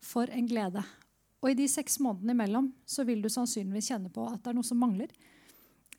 For 0.00 0.32
en 0.32 0.48
glede. 0.48 0.80
Og 1.44 1.52
i 1.52 1.58
de 1.58 1.66
seks 1.68 1.98
månedene 2.00 2.32
imellom 2.32 2.70
så 2.88 3.04
vil 3.04 3.20
du 3.20 3.28
sannsynligvis 3.28 3.90
kjenne 3.92 4.08
på 4.12 4.24
at 4.30 4.40
det 4.40 4.54
er 4.54 4.56
noe 4.56 4.64
som 4.64 4.80
mangler. 4.80 5.10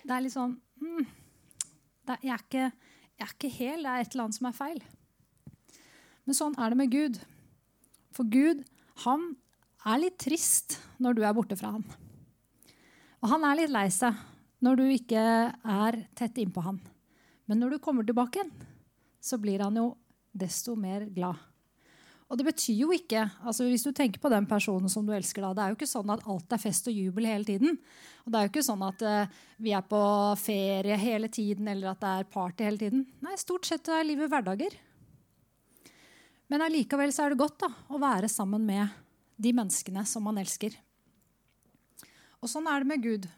Det 0.01 0.09
er 0.09 0.23
litt 0.25 0.33
sånn 0.33 0.55
mm, 0.81 1.05
er, 2.09 2.17
jeg, 2.25 2.33
er 2.33 2.41
ikke, 2.41 2.63
jeg, 2.65 3.27
er 3.27 3.33
ikke, 3.35 3.51
hel. 3.59 3.85
Det 3.85 3.91
er 3.91 4.01
et 4.01 4.15
eller 4.15 4.25
annet 4.25 4.39
som 4.39 4.49
er 4.49 4.57
feil. 4.57 4.81
Men 6.25 6.37
sånn 6.39 6.57
er 6.57 6.73
det 6.73 6.79
med 6.81 6.93
Gud. 6.93 7.19
For 8.17 8.25
Gud, 8.25 8.63
han 9.05 9.27
er 9.85 10.01
litt 10.01 10.17
trist 10.25 10.79
når 10.97 11.17
du 11.17 11.21
er 11.21 11.37
borte 11.37 11.57
fra 11.59 11.75
han. 11.75 11.85
Og 13.21 13.29
han 13.29 13.45
er 13.45 13.61
litt 13.61 13.73
lei 13.73 13.85
seg 13.93 14.17
når 14.65 14.79
du 14.79 14.85
ikke 14.89 15.21
er 15.53 15.99
tett 16.17 16.41
innpå 16.41 16.63
han. 16.65 16.79
Men 17.45 17.61
når 17.61 17.75
du 17.75 17.83
kommer 17.85 18.05
tilbake 18.05 18.41
igjen, 18.41 18.53
så 19.21 19.37
blir 19.41 19.61
han 19.61 19.77
jo 19.77 19.91
desto 20.33 20.73
mer 20.77 21.05
glad. 21.13 21.37
Og 22.25 22.39
det 22.39 22.47
betyr 22.47 22.79
jo 22.79 22.89
ikke, 22.93 23.21
altså 23.45 23.67
Hvis 23.69 23.83
du 23.85 23.91
tenker 23.93 24.21
på 24.21 24.31
den 24.33 24.47
personen 24.49 24.89
som 24.89 25.05
du 25.05 25.13
elsker, 25.13 25.43
da, 25.45 25.53
det 25.53 25.61
er 25.61 25.73
jo 25.73 25.77
ikke 25.77 25.89
sånn 25.89 26.09
at 26.09 26.25
alt 26.25 26.55
er 26.55 26.61
fest 26.61 26.89
og 26.89 26.97
jubel 26.97 27.27
hele 27.29 27.45
tiden. 27.45 27.77
Og 28.25 28.33
det 28.33 28.39
er 28.39 28.47
jo 28.47 28.51
ikke 28.53 28.65
sånn 28.65 28.81
at 28.87 29.05
uh, 29.05 29.43
vi 29.61 29.75
er 29.77 29.85
på 29.85 30.01
ferie 30.41 30.97
hele 30.97 31.29
tiden 31.29 31.69
eller 31.69 31.91
at 31.93 32.01
det 32.01 32.13
er 32.15 32.31
party 32.33 32.65
hele 32.65 32.81
tiden. 32.81 33.05
Nei, 33.21 33.37
stort 33.37 33.69
sett 33.69 33.91
er 33.93 34.07
livet 34.07 34.31
hverdager. 34.33 34.73
Men 36.49 36.65
allikevel 36.65 37.13
så 37.13 37.25
er 37.25 37.33
det 37.33 37.41
godt 37.41 37.61
da, 37.61 37.71
å 37.93 38.01
være 38.01 38.29
sammen 38.29 38.65
med 38.65 38.89
de 39.37 39.53
menneskene 39.53 40.05
som 40.09 40.25
man 40.25 40.41
elsker. 40.41 40.73
Og 42.41 42.49
sånn 42.49 42.65
er 42.69 42.81
det 42.81 42.89
med 42.89 43.05
Gud. 43.05 43.29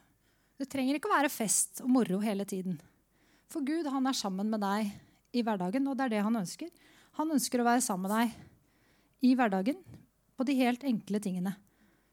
Det 0.58 0.68
trenger 0.72 0.96
ikke 0.96 1.10
å 1.10 1.16
være 1.16 1.32
fest 1.32 1.84
og 1.84 1.92
moro 1.92 2.22
hele 2.24 2.48
tiden. 2.48 2.80
For 3.52 3.64
Gud 3.64 3.88
han 3.88 4.08
er 4.08 4.16
sammen 4.16 4.48
med 4.52 4.64
deg 4.64 4.90
i 5.36 5.44
hverdagen, 5.44 5.86
og 5.88 5.96
det 5.96 6.08
er 6.08 6.16
det 6.16 6.24
han 6.24 6.40
ønsker. 6.40 6.72
Han 7.20 7.32
ønsker 7.36 7.60
å 7.60 7.68
være 7.68 7.84
sammen 7.84 8.08
med 8.08 8.16
deg 8.16 8.47
i 9.24 9.34
hverdagen 9.38 9.78
på 10.38 10.46
de 10.46 10.56
helt 10.60 10.84
enkle 10.86 11.20
tingene. 11.22 11.54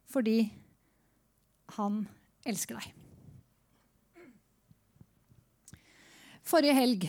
Fordi 0.10 0.40
han 1.78 2.06
elsker 2.46 2.80
deg. 2.80 2.94
Forrige 6.46 6.78
helg 6.78 7.08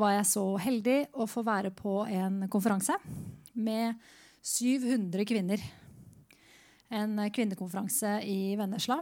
var 0.00 0.14
jeg 0.14 0.28
så 0.28 0.44
heldig 0.60 0.98
å 1.12 1.26
få 1.28 1.42
være 1.44 1.72
på 1.76 2.02
en 2.08 2.44
konferanse 2.52 2.96
med 3.52 3.96
700 4.42 5.24
kvinner. 5.28 5.60
En 6.92 7.16
kvinnekonferanse 7.32 8.18
i 8.28 8.54
Vennesla. 8.56 8.98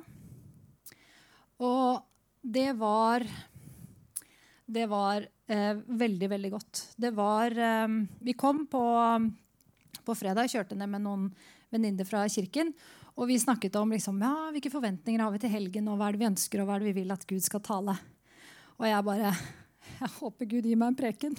Og 1.60 2.02
det 2.40 2.72
var 2.78 3.26
Det 4.70 4.86
var 4.86 5.24
eh, 5.50 5.74
veldig, 5.74 6.28
veldig 6.30 6.50
godt. 6.50 6.94
Det 6.96 7.10
var 7.10 7.50
eh, 7.50 7.88
Vi 8.20 8.32
kom 8.38 8.66
på, 8.70 8.82
på 10.06 10.16
fredag, 10.18 10.50
kjørte 10.52 10.78
ned 10.78 10.90
med 10.92 11.04
noen 11.04 11.28
venninner 11.72 12.08
fra 12.08 12.24
kirken. 12.30 12.72
Og 13.16 13.28
vi 13.30 13.38
snakket 13.40 13.76
om 13.80 13.92
liksom, 13.92 14.20
ja, 14.22 14.50
hvilke 14.54 14.72
forventninger 14.72 15.22
har 15.22 15.32
vi 15.34 15.42
til 15.42 15.52
helgen, 15.52 15.88
og 15.90 15.98
hva 16.00 16.08
er 16.08 16.16
det 16.16 16.22
vi 16.22 16.30
ønsker, 16.30 16.62
og 16.62 16.68
hva 16.68 16.76
er 16.76 16.84
det 16.84 16.92
vi 16.92 16.98
vil 17.02 17.14
at 17.14 17.26
Gud 17.28 17.42
skal 17.44 17.62
tale. 17.64 17.96
Og 18.80 18.86
jeg 18.88 19.06
bare 19.06 19.32
Jeg 20.00 20.12
håper 20.20 20.48
Gud 20.48 20.68
gir 20.68 20.78
meg 20.78 20.92
en 20.92 20.96
preken. 20.96 21.34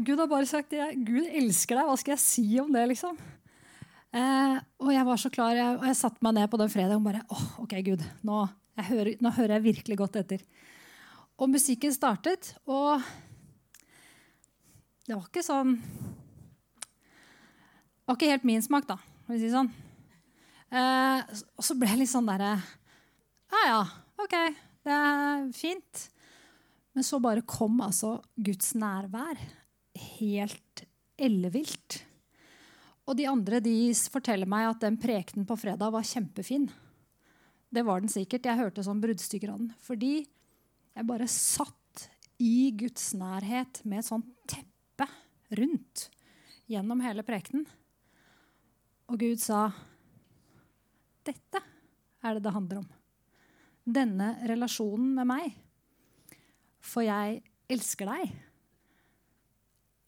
Gud 0.00 0.18
har 0.18 0.30
bare 0.30 0.48
sagt 0.48 0.72
det. 0.72 0.82
Gud 1.04 1.26
elsker 1.26 1.76
deg. 1.76 1.88
Hva 1.90 1.96
skal 2.00 2.14
jeg 2.14 2.22
si 2.22 2.46
om 2.62 2.70
det, 2.72 2.86
liksom? 2.94 3.18
Eh, 4.10 4.56
og 4.82 4.90
jeg 4.90 5.06
var 5.06 5.20
så 5.22 5.30
klar, 5.30 5.54
jeg, 5.54 5.76
og 5.76 5.84
jeg 5.86 5.98
satte 5.98 6.24
meg 6.26 6.34
ned 6.34 6.50
på 6.50 6.58
den 6.58 6.70
fredagen 6.72 6.98
og 6.98 7.06
bare 7.06 7.20
åh, 7.30 7.44
OK, 7.62 7.76
Gud, 7.86 8.02
nå 8.26 8.40
hører, 8.88 9.12
nå 9.22 9.30
hører 9.36 9.58
jeg 9.58 9.66
virkelig 9.68 9.98
godt 10.00 10.18
etter. 10.18 10.42
Og 11.38 11.52
musikken 11.52 11.94
startet, 11.94 12.54
og 12.66 13.04
det 15.06 15.14
var 15.14 15.28
ikke 15.28 15.44
sånn 15.46 15.76
var 18.10 18.18
ikke 18.18 18.32
helt 18.32 18.46
min 18.48 18.62
smak, 18.64 18.88
da, 18.88 18.98
for 19.26 19.36
å 19.36 19.40
si 19.40 19.50
sånn. 19.52 19.70
Eh, 20.70 21.38
og 21.58 21.66
så 21.66 21.76
ble 21.78 21.90
jeg 21.90 21.98
litt 22.04 22.12
sånn 22.12 22.28
derre 22.28 22.52
Ja 23.50 23.60
ja, 23.66 23.80
OK, 24.22 24.36
det 24.86 24.94
er 24.94 25.48
fint. 25.54 26.04
Men 26.94 27.06
så 27.06 27.18
bare 27.22 27.46
kom 27.46 27.80
altså 27.82 28.16
Guds 28.38 28.72
nærvær. 28.78 29.38
Helt 30.18 30.84
ellevilt. 31.20 32.00
Og 33.06 33.18
de 33.18 33.26
andre 33.30 33.58
de 33.62 33.74
forteller 34.12 34.46
meg 34.50 34.68
at 34.68 34.84
den 34.84 34.98
prekenen 35.00 35.46
på 35.48 35.58
fredag 35.58 35.90
var 35.94 36.06
kjempefin. 36.06 36.68
Det 37.70 37.82
var 37.86 38.02
den 38.02 38.12
sikkert. 38.12 38.46
Jeg 38.46 38.58
hørte 38.58 38.86
sånn 38.86 39.02
bruddstykker 39.02 39.52
av 39.52 39.58
den. 39.62 39.72
Fordi 39.82 40.14
jeg 40.22 41.06
bare 41.08 41.26
satt 41.30 42.06
i 42.42 42.70
Guds 42.78 43.12
nærhet 43.18 43.82
med 43.84 44.02
et 44.02 44.08
sånt 44.08 44.30
teppe 44.50 45.06
rundt 45.58 46.08
gjennom 46.70 47.02
hele 47.02 47.26
prekenen. 47.26 47.66
Og 49.10 49.18
Gud 49.18 49.40
sa 49.42 49.68
dette 51.26 51.60
er 52.24 52.36
det 52.36 52.44
det 52.44 52.54
handler 52.54 52.80
om. 52.80 52.88
Denne 53.84 54.32
relasjonen 54.48 55.12
med 55.18 55.28
meg. 55.28 55.56
For 56.80 57.04
jeg 57.04 57.40
elsker 57.70 58.08
deg. 58.08 58.32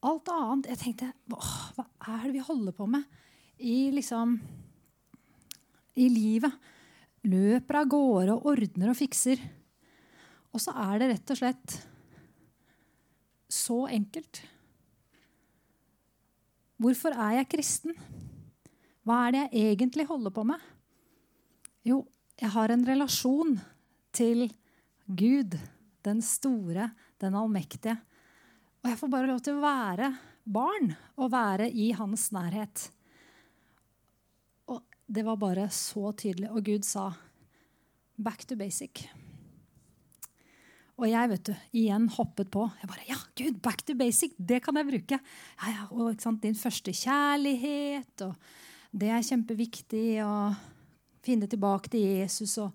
Alt 0.02 0.30
annet 0.34 0.70
Jeg 0.72 0.80
tenkte 0.80 1.12
hva 1.30 1.84
er 2.08 2.24
det 2.26 2.36
vi 2.36 2.46
holder 2.46 2.74
på 2.74 2.88
med 2.90 3.04
i 3.62 3.90
liksom 3.94 4.38
i 5.94 6.06
livet? 6.08 6.54
løper 7.28 7.78
av 7.82 7.90
gårde 7.90 8.34
og 8.34 8.48
ordner 8.52 8.92
og 8.92 8.98
fikser. 8.98 9.40
Og 10.52 10.62
så 10.62 10.74
er 10.84 11.00
det 11.00 11.10
rett 11.12 11.32
og 11.32 11.38
slett 11.38 11.76
så 13.52 13.82
enkelt. 13.92 14.42
Hvorfor 16.82 17.14
er 17.14 17.38
jeg 17.38 17.50
kristen? 17.52 17.94
Hva 19.02 19.18
er 19.26 19.34
det 19.34 19.44
jeg 19.50 19.76
egentlig 19.76 20.06
holder 20.06 20.34
på 20.34 20.44
med? 20.46 20.60
Jo, 21.86 22.04
jeg 22.38 22.52
har 22.54 22.70
en 22.70 22.84
relasjon 22.86 23.56
til 24.14 24.46
Gud, 25.06 25.56
den 26.06 26.22
store, 26.22 26.92
den 27.22 27.34
allmektige. 27.38 27.96
Og 28.82 28.90
jeg 28.90 28.98
får 29.00 29.10
bare 29.10 29.30
lov 29.30 29.42
til 29.42 29.58
å 29.58 29.64
være 29.64 30.12
barn 30.42 30.94
og 31.18 31.32
være 31.32 31.68
i 31.70 31.92
hans 31.94 32.32
nærhet 32.34 32.88
Og 34.66 34.82
det 35.06 35.22
var 35.26 35.38
bare 35.38 35.68
så 35.70 36.10
tydelig. 36.18 36.50
Og 36.50 36.64
Gud 36.64 36.84
sa 36.84 37.12
'back 38.18 38.46
to 38.46 38.54
basic'. 38.56 39.06
Og 40.98 41.08
jeg 41.08 41.28
vet 41.30 41.44
du, 41.46 41.54
igjen 41.72 42.08
hoppet 42.08 42.50
på. 42.50 42.70
Jeg 42.80 42.88
bare, 42.88 43.06
ja, 43.08 43.16
Gud, 43.34 43.60
back 43.62 43.82
to 43.82 43.94
basic, 43.94 44.34
det 44.38 44.62
kan 44.62 44.76
jeg 44.76 44.86
bruke. 44.86 45.18
Ja, 45.62 45.70
ja, 45.70 45.86
og 45.90 46.40
Din 46.42 46.54
første 46.54 46.92
kjærlighet, 46.92 48.22
og 48.22 48.36
det 48.92 49.10
er 49.10 49.24
kjempeviktig. 49.26 50.22
å 50.24 50.52
finne 51.22 51.46
tilbake 51.46 51.88
til 51.88 52.02
Jesus. 52.02 52.58
og 52.58 52.72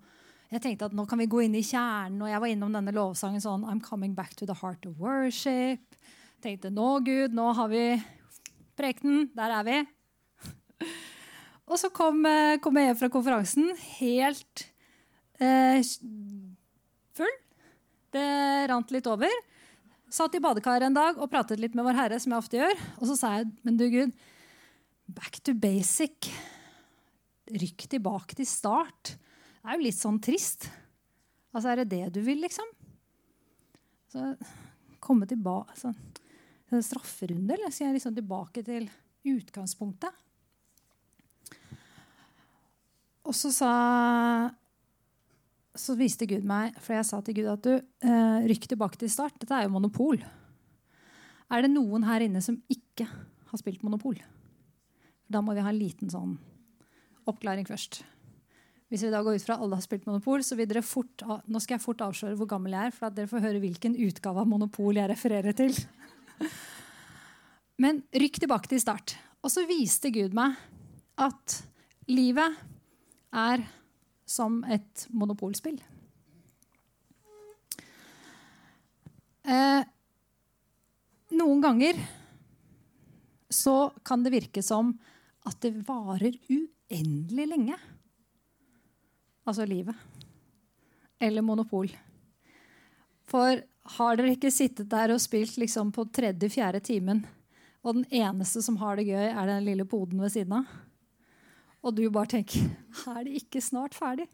jeg 0.48 0.62
tenkte 0.64 0.86
at 0.88 0.94
nå 0.96 1.04
kan 1.04 1.20
vi 1.20 1.28
gå 1.28 1.42
inn 1.44 1.56
i 1.58 1.64
kjernen, 1.64 2.22
og 2.24 2.30
jeg 2.30 2.40
var 2.40 2.48
innom 2.48 2.72
denne 2.72 2.94
lovsangen 2.96 3.42
sånn 3.44 3.66
I'm 3.68 3.82
coming 3.84 4.14
back 4.16 4.32
to 4.36 4.46
the 4.48 4.56
heart 4.56 4.86
of 4.88 4.96
worship. 4.98 5.84
tenkte 6.40 6.70
nå, 6.70 7.00
Gud, 7.04 7.34
nå 7.34 7.52
har 7.52 7.68
vi 7.68 7.82
prekenen. 8.78 9.28
Der 9.36 9.52
er 9.58 9.66
vi. 9.66 9.76
Og 11.68 11.76
så 11.76 11.90
kom, 11.92 12.24
eh, 12.24 12.56
kom, 12.62 12.78
jeg 12.78 12.88
hjem 12.88 13.00
fra 13.02 13.10
konferansen 13.12 13.72
helt 13.98 14.64
eh, 15.42 15.82
full. 17.18 17.34
Det 18.14 18.24
rant 18.70 18.94
litt 18.94 19.10
over. 19.10 19.34
Satt 20.08 20.38
i 20.38 20.40
badekaret 20.40 20.88
en 20.88 20.96
dag 20.96 21.18
og 21.20 21.28
pratet 21.28 21.60
litt 21.60 21.74
med 21.76 21.84
Vår 21.84 21.98
Herre, 21.98 22.22
som 22.22 22.32
jeg 22.32 22.40
ofte 22.40 22.62
gjør. 22.62 22.86
Og 23.02 23.10
så 23.10 23.18
sa 23.18 23.34
jeg, 23.36 23.50
men 23.66 23.76
du 23.76 23.84
Gud, 23.92 24.14
back 25.08 25.40
to 25.44 25.54
basic. 25.54 26.28
Rykk 27.48 27.88
tilbake 27.96 28.36
til 28.36 28.48
start. 28.48 29.14
Det 29.16 29.72
er 29.72 29.78
jo 29.78 29.86
litt 29.86 29.98
sånn 29.98 30.20
trist. 30.22 30.68
Altså, 31.52 31.72
Er 31.72 31.82
det 31.82 31.90
det 31.90 32.12
du 32.14 32.20
vil, 32.24 32.40
liksom? 32.44 32.68
Så 34.12 34.30
komme 35.00 35.28
tilbake 35.28 35.76
sånn, 35.78 35.96
Strafferunde, 36.68 37.54
eller 37.54 37.72
skal 37.72 37.86
jeg 37.88 37.96
liksom 37.96 38.16
tilbake 38.18 38.60
til 38.64 38.90
utgangspunktet? 39.24 40.12
Og 43.24 43.36
så 43.36 43.52
sa 43.52 43.72
så 45.78 45.94
viste 45.96 46.26
Gud 46.28 46.44
meg, 46.48 46.74
for 46.82 46.96
jeg 46.96 47.06
sa 47.06 47.20
til 47.22 47.36
Gud 47.38 47.48
at 47.52 47.62
du, 47.64 47.74
eh, 47.78 48.38
rykk 48.50 48.66
tilbake 48.68 48.98
til 48.98 49.10
start. 49.12 49.38
Dette 49.38 49.54
er 49.54 49.64
jo 49.64 49.74
monopol. 49.76 50.18
Er 51.48 51.62
det 51.62 51.70
noen 51.70 52.04
her 52.04 52.24
inne 52.26 52.42
som 52.44 52.58
ikke 52.68 53.06
har 53.08 53.60
spilt 53.60 53.82
Monopol? 53.86 54.18
Da 55.28 55.42
må 55.44 55.54
vi 55.56 55.64
ha 55.64 55.72
en 55.72 55.78
liten 55.78 56.12
sånn 56.12 56.38
oppklaring 57.28 57.66
først. 57.68 58.00
Hvis 58.88 59.04
vi 59.04 59.10
da 59.12 59.20
går 59.20 59.36
ut 59.36 59.44
fra 59.44 59.58
alle 59.60 59.76
har 59.76 59.84
spilt 59.84 60.06
Monopol, 60.08 60.40
så 60.44 60.56
vil 60.56 60.68
dere 60.70 60.80
fort, 60.86 61.20
nå 61.20 61.60
skal 61.60 61.76
jeg 61.76 61.84
fort 61.84 62.04
avsløre 62.06 62.38
hvor 62.40 62.48
gammel 62.48 62.72
jeg 62.72 62.88
er, 62.88 62.94
for 62.96 63.10
at 63.10 63.16
dere 63.18 63.28
får 63.28 63.44
høre 63.44 63.60
hvilken 63.60 63.98
utgave 64.06 64.40
av 64.40 64.48
Monopol 64.48 64.96
jeg 64.96 65.10
refererer 65.10 65.56
til. 65.56 65.76
Men 67.84 68.00
rykk 68.16 68.40
tilbake 68.42 68.70
til 68.72 68.80
start. 68.80 69.18
Og 69.44 69.52
så 69.52 69.66
viste 69.68 70.10
Gud 70.14 70.32
meg 70.36 70.56
at 71.20 71.58
livet 72.08 72.56
er 73.36 73.66
som 74.28 74.62
et 74.68 75.04
monopolspill. 75.12 75.76
Eh, 79.48 79.84
noen 81.36 81.62
ganger 81.64 82.00
så 83.52 83.90
kan 84.04 84.24
det 84.24 84.34
virke 84.34 84.64
som 84.64 84.92
at 85.48 85.58
det 85.64 85.72
varer 85.88 86.36
uendelig 86.48 87.46
lenge. 87.48 87.78
Altså 89.48 89.66
livet. 89.68 89.96
Eller 91.20 91.42
monopol. 91.42 91.90
For 93.28 93.62
har 93.98 94.18
dere 94.18 94.34
ikke 94.36 94.52
sittet 94.52 94.90
der 94.92 95.12
og 95.14 95.22
spilt 95.22 95.56
liksom 95.60 95.90
på 95.96 96.06
tredje-fjerde 96.14 96.80
timen, 96.84 97.24
og 97.84 98.00
den 98.00 98.06
eneste 98.20 98.60
som 98.64 98.76
har 98.80 98.98
det 98.98 99.08
gøy, 99.08 99.28
er 99.30 99.48
den 99.48 99.64
lille 99.64 99.86
poden 99.88 100.20
ved 100.20 100.32
siden 100.34 100.58
av? 100.60 100.68
Og 101.78 101.94
du 101.94 102.02
bare 102.10 102.26
tenker 102.32 102.66
Er 103.06 103.22
det 103.24 103.38
ikke 103.44 103.62
snart 103.62 103.94
ferdig? 103.96 104.26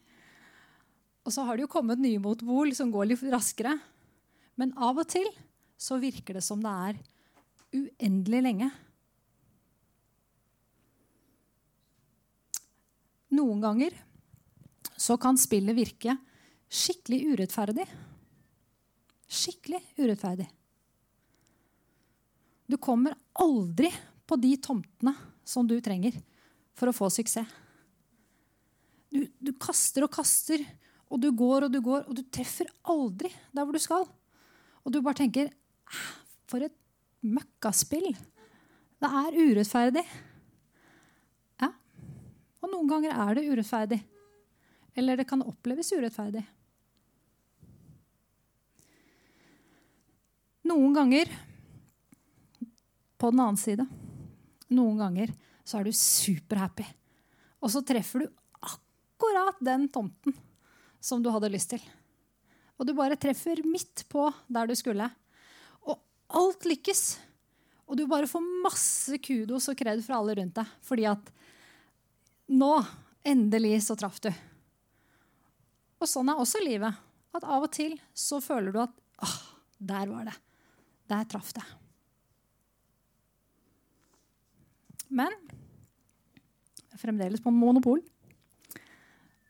Og 1.25 1.33
så 1.33 1.45
har 1.45 1.57
det 1.57 1.65
jo 1.67 1.73
kommet 1.73 2.01
nye 2.01 2.21
motbol 2.21 2.73
som 2.77 2.91
går 2.93 3.13
litt 3.13 3.25
raskere. 3.33 3.77
Men 4.61 4.75
av 4.77 4.99
og 5.01 5.09
til 5.09 5.29
så 5.81 5.99
virker 6.01 6.39
det 6.39 6.45
som 6.45 6.61
det 6.65 6.73
er 6.89 6.99
uendelig 7.75 8.43
lenge. 8.45 8.71
Noen 13.35 13.63
ganger 13.63 13.97
så 14.97 15.17
kan 15.21 15.39
spillet 15.41 15.77
virke 15.77 16.15
skikkelig 16.71 17.35
urettferdig. 17.35 17.87
Skikkelig 19.27 19.81
urettferdig. 19.99 20.47
Du 22.67 22.79
kommer 22.81 23.17
aldri 23.43 23.91
på 24.25 24.39
de 24.41 24.55
tomtene 24.63 25.13
som 25.45 25.67
du 25.69 25.77
trenger 25.85 26.17
for 26.75 26.91
å 26.91 26.97
få 26.97 27.11
suksess. 27.13 27.51
Du, 29.15 29.21
du, 29.39 29.53
kaster 29.61 30.07
og 30.07 30.11
kaster, 30.15 30.63
og 31.07 31.21
du 31.23 31.29
går 31.37 31.67
og 31.67 31.75
du 31.75 31.79
går, 31.85 32.07
og 32.09 32.17
du 32.19 32.25
treffer 32.35 32.71
aldri 32.91 33.31
der 33.55 33.63
hvor 33.63 33.77
du 33.77 33.83
skal. 33.83 34.09
Og 34.83 34.95
du 34.95 35.03
bare 35.05 35.23
tenker 35.23 35.53
For 36.51 36.65
et 36.65 36.75
møkkaspill. 37.25 38.11
Det 39.01 39.09
er 39.21 39.37
urettferdig. 39.37 40.03
Noen 42.75 42.91
ganger 42.91 43.15
er 43.15 43.39
det 43.39 43.47
urettferdig. 43.47 44.01
Eller 44.99 45.19
det 45.19 45.29
kan 45.31 45.43
oppleves 45.47 45.93
urettferdig. 45.95 46.43
Noen 50.65 50.95
ganger 50.97 51.31
på 53.21 53.31
den 53.31 53.41
annen 53.43 53.59
side 53.61 53.85
Noen 54.75 54.97
ganger 54.99 55.33
så 55.65 55.79
er 55.79 55.87
du 55.87 55.97
superhappy. 55.97 56.87
Og 57.63 57.71
så 57.73 57.83
treffer 57.87 58.25
du 58.25 58.33
akkurat 58.65 59.61
den 59.65 59.87
tomten 59.93 60.35
som 61.01 61.23
du 61.23 61.31
hadde 61.33 61.53
lyst 61.53 61.71
til. 61.73 61.85
Og 62.75 62.89
du 62.89 62.95
bare 62.97 63.19
treffer 63.21 63.63
midt 63.65 64.03
på 64.11 64.27
der 64.51 64.69
du 64.69 64.75
skulle. 64.77 65.07
Og 65.87 66.01
alt 66.41 66.67
lykkes. 66.69 67.05
Og 67.87 68.01
du 68.01 68.07
bare 68.11 68.29
får 68.29 68.45
masse 68.65 69.21
kudos 69.23 69.71
og 69.71 69.79
kred 69.79 70.03
fra 70.05 70.19
alle 70.19 70.37
rundt 70.41 70.59
deg. 70.59 70.77
Fordi 70.85 71.07
at 71.13 71.31
nå, 72.51 72.73
endelig, 73.25 73.79
så 73.87 73.97
traff 73.99 74.21
du. 74.25 74.31
Og 76.01 76.11
sånn 76.11 76.29
er 76.29 76.41
også 76.41 76.63
livet. 76.65 76.97
At 77.35 77.47
av 77.47 77.67
og 77.67 77.73
til 77.75 77.97
så 78.15 78.41
føler 78.45 78.75
du 78.75 78.83
at 78.85 78.95
åh, 79.25 79.39
der 79.79 80.11
var 80.11 80.29
det. 80.29 80.37
Der 81.11 81.27
traff 81.31 81.53
det. 81.57 81.65
Men 85.15 85.35
fremdeles 86.99 87.43
på 87.43 87.53
monopol. 87.53 88.01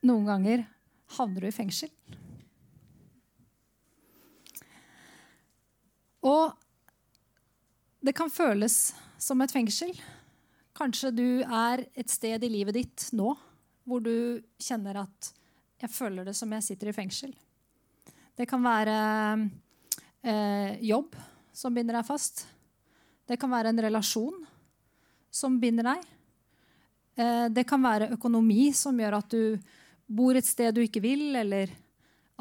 Noen 0.04 0.26
ganger 0.28 0.64
havner 1.16 1.44
du 1.44 1.48
i 1.48 1.54
fengsel. 1.54 1.92
Og 6.24 6.52
det 8.04 8.14
kan 8.16 8.32
føles 8.32 8.92
som 9.20 9.40
et 9.44 9.52
fengsel. 9.52 9.92
Kanskje 10.74 11.12
du 11.14 11.28
er 11.42 11.84
et 11.94 12.10
sted 12.10 12.42
i 12.42 12.50
livet 12.50 12.74
ditt 12.74 13.08
nå 13.14 13.30
hvor 13.84 14.00
du 14.02 14.42
kjenner 14.58 15.04
at 15.04 15.30
jeg 15.84 15.92
føler 15.92 16.26
det 16.26 16.34
som 16.34 16.50
jeg 16.54 16.64
sitter 16.64 16.90
i 16.90 16.96
fengsel. 16.96 17.34
Det 18.34 18.46
kan 18.50 18.62
være 18.64 18.96
eh, 20.24 20.80
jobb 20.82 21.14
som 21.54 21.74
binder 21.74 21.98
deg 21.98 22.08
fast. 22.08 22.46
Det 23.28 23.38
kan 23.40 23.52
være 23.52 23.70
en 23.70 23.82
relasjon 23.86 24.40
som 25.30 25.60
binder 25.62 25.86
deg. 25.92 26.02
Eh, 27.20 27.46
det 27.54 27.66
kan 27.68 27.82
være 27.84 28.10
økonomi 28.16 28.72
som 28.74 28.98
gjør 28.98 29.18
at 29.20 29.30
du 29.30 29.54
bor 30.06 30.34
et 30.34 30.46
sted 30.46 30.74
du 30.74 30.82
ikke 30.82 31.02
vil, 31.04 31.28
eller 31.38 31.70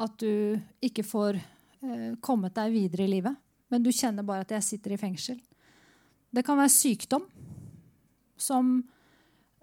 at 0.02 0.18
du 0.18 0.58
ikke 0.82 1.06
får 1.06 1.38
eh, 1.38 2.10
kommet 2.24 2.56
deg 2.58 2.74
videre 2.74 3.06
i 3.06 3.12
livet. 3.14 3.38
Men 3.70 3.84
du 3.84 3.92
kjenner 3.94 4.26
bare 4.26 4.42
at 4.42 4.50
'jeg 4.50 4.62
sitter 4.62 4.92
i 4.92 5.00
fengsel'. 5.00 5.40
Det 6.34 6.44
kan 6.44 6.58
være 6.58 6.68
sykdom 6.68 7.22
som 8.36 8.76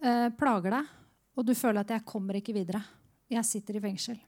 eh, 0.03 0.29
plager 0.37 0.75
deg, 0.75 0.89
og 1.37 1.45
du 1.47 1.53
føler 1.55 1.81
at 1.81 1.89
'jeg 1.89 2.05
kommer 2.05 2.35
ikke 2.35 2.53
videre'. 2.53 2.83
Jeg 3.29 3.45
sitter 3.45 3.75
i 3.75 3.79
fengsel. 3.79 4.19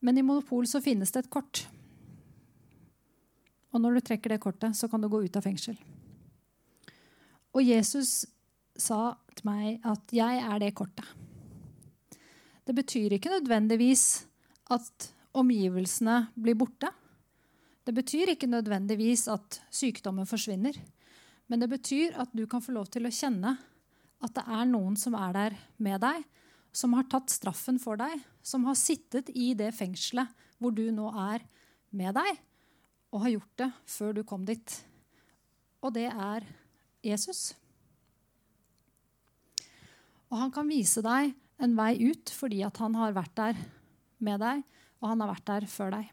Men 0.00 0.18
i 0.18 0.22
Monopol 0.22 0.66
så 0.66 0.80
finnes 0.80 1.10
det 1.12 1.24
et 1.24 1.30
kort. 1.30 1.66
Og 3.72 3.80
når 3.80 3.94
du 3.94 4.00
trekker 4.00 4.30
det 4.30 4.40
kortet, 4.40 4.76
så 4.76 4.88
kan 4.90 5.00
du 5.00 5.08
gå 5.08 5.22
ut 5.22 5.36
av 5.36 5.42
fengsel. 5.42 5.76
Og 7.54 7.62
Jesus 7.62 8.26
sa 8.76 9.16
til 9.34 9.46
meg 9.46 9.80
at 9.84 10.00
'jeg 10.12 10.42
er 10.42 10.58
det 10.58 10.74
kortet'. 10.74 11.06
Det 12.66 12.74
betyr 12.74 13.12
ikke 13.12 13.30
nødvendigvis 13.30 14.26
at 14.70 15.12
omgivelsene 15.34 16.28
blir 16.40 16.54
borte. 16.54 16.90
Det 17.86 17.94
betyr 17.94 18.34
ikke 18.34 18.46
nødvendigvis 18.46 19.28
at 19.28 19.60
sykdommen 19.70 20.26
forsvinner. 20.26 20.72
Men 21.50 21.62
det 21.62 21.70
betyr 21.72 22.14
at 22.22 22.30
du 22.36 22.44
kan 22.46 22.62
få 22.62 22.76
lov 22.76 22.86
til 22.94 23.08
å 23.08 23.14
kjenne 23.14 23.56
at 24.20 24.34
det 24.36 24.44
er 24.46 24.68
noen 24.70 24.94
som 25.00 25.16
er 25.18 25.34
der 25.34 25.56
med 25.82 25.98
deg, 26.04 26.22
som 26.70 26.94
har 26.94 27.08
tatt 27.10 27.32
straffen 27.32 27.80
for 27.82 27.98
deg, 27.98 28.20
som 28.46 28.68
har 28.68 28.78
sittet 28.78 29.32
i 29.34 29.50
det 29.58 29.72
fengselet 29.74 30.30
hvor 30.60 30.74
du 30.76 30.84
nå 30.94 31.08
er 31.10 31.42
med 31.96 32.14
deg, 32.14 32.38
og 33.10 33.24
har 33.24 33.34
gjort 33.34 33.56
det 33.58 33.70
før 33.90 34.14
du 34.14 34.22
kom 34.28 34.44
dit. 34.46 34.76
Og 35.82 35.90
det 35.96 36.06
er 36.12 36.46
Jesus. 37.02 37.56
Og 40.30 40.38
han 40.38 40.54
kan 40.54 40.68
vise 40.70 41.02
deg 41.02 41.32
en 41.60 41.76
vei 41.76 41.96
ut 41.98 42.30
fordi 42.30 42.62
at 42.62 42.78
han 42.78 42.94
har 42.94 43.16
vært 43.16 43.34
der 43.40 43.60
med 44.22 44.38
deg, 44.44 44.62
og 45.00 45.10
han 45.10 45.24
har 45.24 45.32
vært 45.32 45.48
der 45.48 45.66
før 45.72 45.96
deg. 45.96 46.10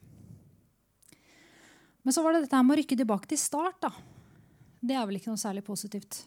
Men 2.08 2.16
så 2.16 2.24
var 2.24 2.34
det 2.34 2.48
dette 2.48 2.64
med 2.64 2.74
å 2.74 2.80
rykke 2.80 2.98
tilbake 2.98 3.30
til 3.30 3.40
start. 3.42 3.84
da. 3.84 4.17
Det 4.80 4.96
er 4.96 5.06
vel 5.08 5.20
ikke 5.20 5.32
noe 5.32 5.42
særlig 5.42 5.64
positivt. 5.66 6.22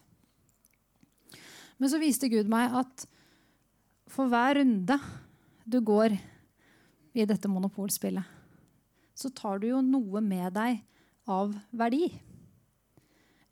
Men 1.81 1.91
så 1.93 2.01
viste 2.01 2.29
Gud 2.29 2.51
meg 2.51 2.75
at 2.77 3.07
for 4.11 4.31
hver 4.31 4.59
runde 4.59 4.97
du 5.71 5.79
går 5.87 6.17
i 7.15 7.27
dette 7.27 7.51
monopolspillet, 7.51 8.25
så 9.15 9.31
tar 9.37 9.61
du 9.61 9.71
jo 9.71 9.81
noe 9.85 10.23
med 10.25 10.53
deg 10.57 10.81
av 11.31 11.55
verdi. 11.71 12.09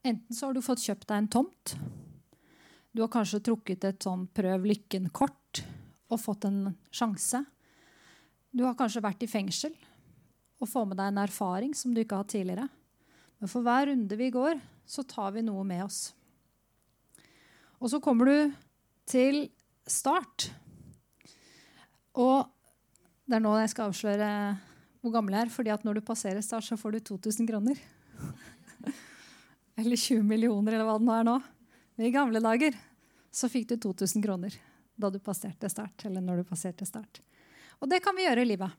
Enten 0.06 0.34
så 0.34 0.48
har 0.48 0.56
du 0.56 0.64
fått 0.64 0.82
kjøpt 0.82 1.08
deg 1.08 1.22
en 1.22 1.30
tomt. 1.30 1.74
Du 2.92 3.02
har 3.04 3.12
kanskje 3.12 3.42
trukket 3.44 3.84
et 3.86 4.02
sånn 4.02 4.26
prøv 4.34 4.66
lykken-kort 4.66 5.62
og 6.08 6.20
fått 6.22 6.48
en 6.48 6.72
sjanse. 6.94 7.42
Du 8.50 8.64
har 8.64 8.76
kanskje 8.78 9.04
vært 9.04 9.22
i 9.22 9.30
fengsel 9.30 9.74
og 10.58 10.70
får 10.70 10.88
med 10.90 10.98
deg 10.98 11.12
en 11.12 11.22
erfaring 11.22 11.74
som 11.76 11.92
du 11.94 12.00
ikke 12.02 12.16
har 12.16 12.24
hatt 12.24 12.34
tidligere. 12.34 12.68
Men 13.38 13.50
for 13.50 13.64
hver 13.66 13.90
runde 13.90 14.18
vi 14.18 14.30
går, 14.34 14.60
så 14.88 15.04
tar 15.06 15.34
vi 15.36 15.44
noe 15.46 15.64
med 15.66 15.84
oss. 15.84 16.12
Og 17.78 17.92
så 17.92 18.00
kommer 18.02 18.26
du 18.26 18.56
til 19.08 19.44
start. 19.88 20.48
Og 22.18 22.48
det 23.28 23.38
er 23.38 23.44
nå 23.44 23.52
jeg 23.60 23.70
skal 23.74 23.92
avsløre 23.92 24.30
hvor 24.98 25.14
gammel 25.14 25.36
jeg 25.36 25.46
er. 25.46 25.52
fordi 25.54 25.70
at 25.70 25.84
når 25.86 26.00
du 26.00 26.06
passerer 26.08 26.42
start, 26.42 26.66
så 26.66 26.76
får 26.76 26.96
du 26.96 27.00
2000 27.14 27.46
kroner. 27.48 27.78
Eller 29.78 29.96
20 29.96 30.24
millioner, 30.26 30.74
eller 30.74 30.88
hva 30.88 30.98
det 30.98 31.06
nå 31.06 31.14
er 31.14 31.28
nå. 31.28 31.36
Men 31.94 32.08
I 32.08 32.14
gamle 32.14 32.42
dager 32.42 32.74
så 33.30 33.50
fikk 33.50 33.68
du 33.70 33.76
2000 33.86 34.24
kroner 34.24 34.56
da 34.98 35.10
du 35.14 35.20
passerte 35.22 35.70
start. 35.70 36.04
eller 36.04 36.24
når 36.24 36.42
du 36.42 36.48
passerte 36.48 36.86
start. 36.86 37.20
Og 37.78 37.86
det 37.90 38.02
kan 38.02 38.16
vi 38.16 38.26
gjøre 38.26 38.42
i 38.42 38.48
livet. 38.50 38.74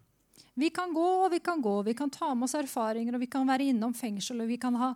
Vi 0.59 0.69
kan 0.75 0.93
gå 0.93 1.07
og 1.25 1.31
vi 1.31 1.39
kan 1.43 1.61
gå, 1.63 1.73
vi 1.87 1.95
kan 1.97 2.11
ta 2.11 2.33
med 2.33 2.47
oss 2.47 2.57
erfaringer, 2.59 3.15
og 3.15 3.23
vi 3.23 3.29
kan 3.31 3.47
være 3.47 3.69
innom 3.71 3.93
fengsel, 3.95 4.41
og 4.43 4.49
vi 4.51 4.57
kan 4.61 4.75
ha 4.79 4.93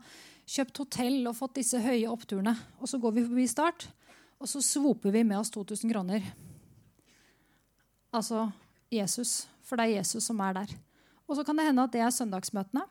kjøpt 0.49 0.81
hotell 0.83 1.29
og 1.29 1.37
fått 1.37 1.59
disse 1.59 1.79
høye 1.79 2.09
oppturene. 2.11 2.55
Og 2.81 2.89
så 2.91 2.99
går 3.01 3.15
vi 3.15 3.25
forbi 3.27 3.47
Start, 3.47 3.87
og 4.39 4.49
så 4.51 4.61
svoper 4.63 5.13
vi 5.15 5.23
med 5.23 5.39
oss 5.39 5.53
2000 5.53 5.93
kroner. 5.93 6.25
Altså 8.13 8.47
Jesus, 8.93 9.47
for 9.65 9.79
det 9.79 9.87
er 9.87 9.99
Jesus 10.01 10.27
som 10.27 10.41
er 10.43 10.57
der. 10.59 10.73
Og 11.27 11.37
så 11.37 11.45
kan 11.47 11.57
det 11.57 11.69
hende 11.69 11.85
at 11.87 11.93
det 11.95 12.03
er 12.03 12.13
søndagsmøtene. 12.13 12.83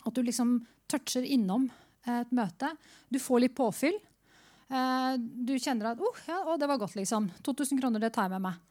At 0.00 0.16
du 0.16 0.22
liksom 0.24 0.62
toucher 0.90 1.26
innom 1.26 1.68
et 2.08 2.32
møte. 2.34 2.72
Du 3.12 3.20
får 3.20 3.44
litt 3.44 3.54
påfyll. 3.54 3.98
Eh, 4.70 5.14
du 5.18 5.54
kjenner 5.58 5.92
at 5.92 6.02
oh, 6.02 6.24
ja, 6.26 6.40
å, 6.46 6.56
det 6.58 6.68
var 6.70 6.80
godt, 6.80 6.96
liksom. 6.98 7.28
2000 7.46 7.80
kroner, 7.82 8.02
det 8.02 8.12
tar 8.14 8.28
jeg 8.28 8.38
med 8.38 8.48
meg. 8.48 8.69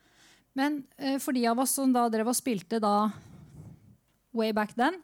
Men 0.58 0.84
eh, 0.98 1.20
for 1.22 1.36
de 1.36 1.46
av 1.48 1.60
oss 1.60 1.76
som 1.78 1.94
da 1.94 2.08
drev 2.12 2.32
og 2.32 2.38
spilte 2.38 2.82
da 2.82 3.12
way 4.36 4.54
back 4.54 4.76
then, 4.78 5.02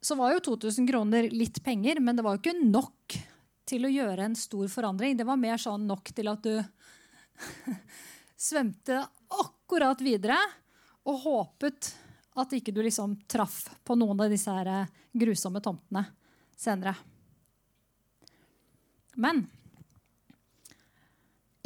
så 0.00 0.14
var 0.18 0.32
jo 0.34 0.44
2000 0.54 0.86
kroner 0.88 1.30
litt 1.30 1.62
penger, 1.64 2.00
men 2.00 2.16
det 2.16 2.22
var 2.22 2.36
jo 2.36 2.42
ikke 2.42 2.70
nok 2.70 3.18
til 3.68 3.84
å 3.84 3.92
gjøre 3.92 4.28
en 4.28 4.36
stor 4.38 4.68
forandring. 4.70 5.16
Det 5.18 5.26
var 5.28 5.40
mer 5.40 5.58
sånn 5.60 5.86
nok 5.88 6.12
til 6.14 6.30
at 6.30 6.46
du 6.46 6.54
svømte 8.48 9.02
akkurat 9.28 10.00
videre 10.04 10.38
og 11.08 11.22
håpet 11.24 11.90
at 12.38 12.54
ikke 12.54 12.72
du 12.74 12.80
liksom 12.84 13.16
traff 13.30 13.64
på 13.84 13.96
noen 13.98 14.20
av 14.22 14.32
disse 14.32 14.52
her 14.52 14.70
eh, 14.70 14.90
grusomme 15.18 15.62
tomtene 15.64 16.04
senere. 16.58 16.94
Men 19.18 19.42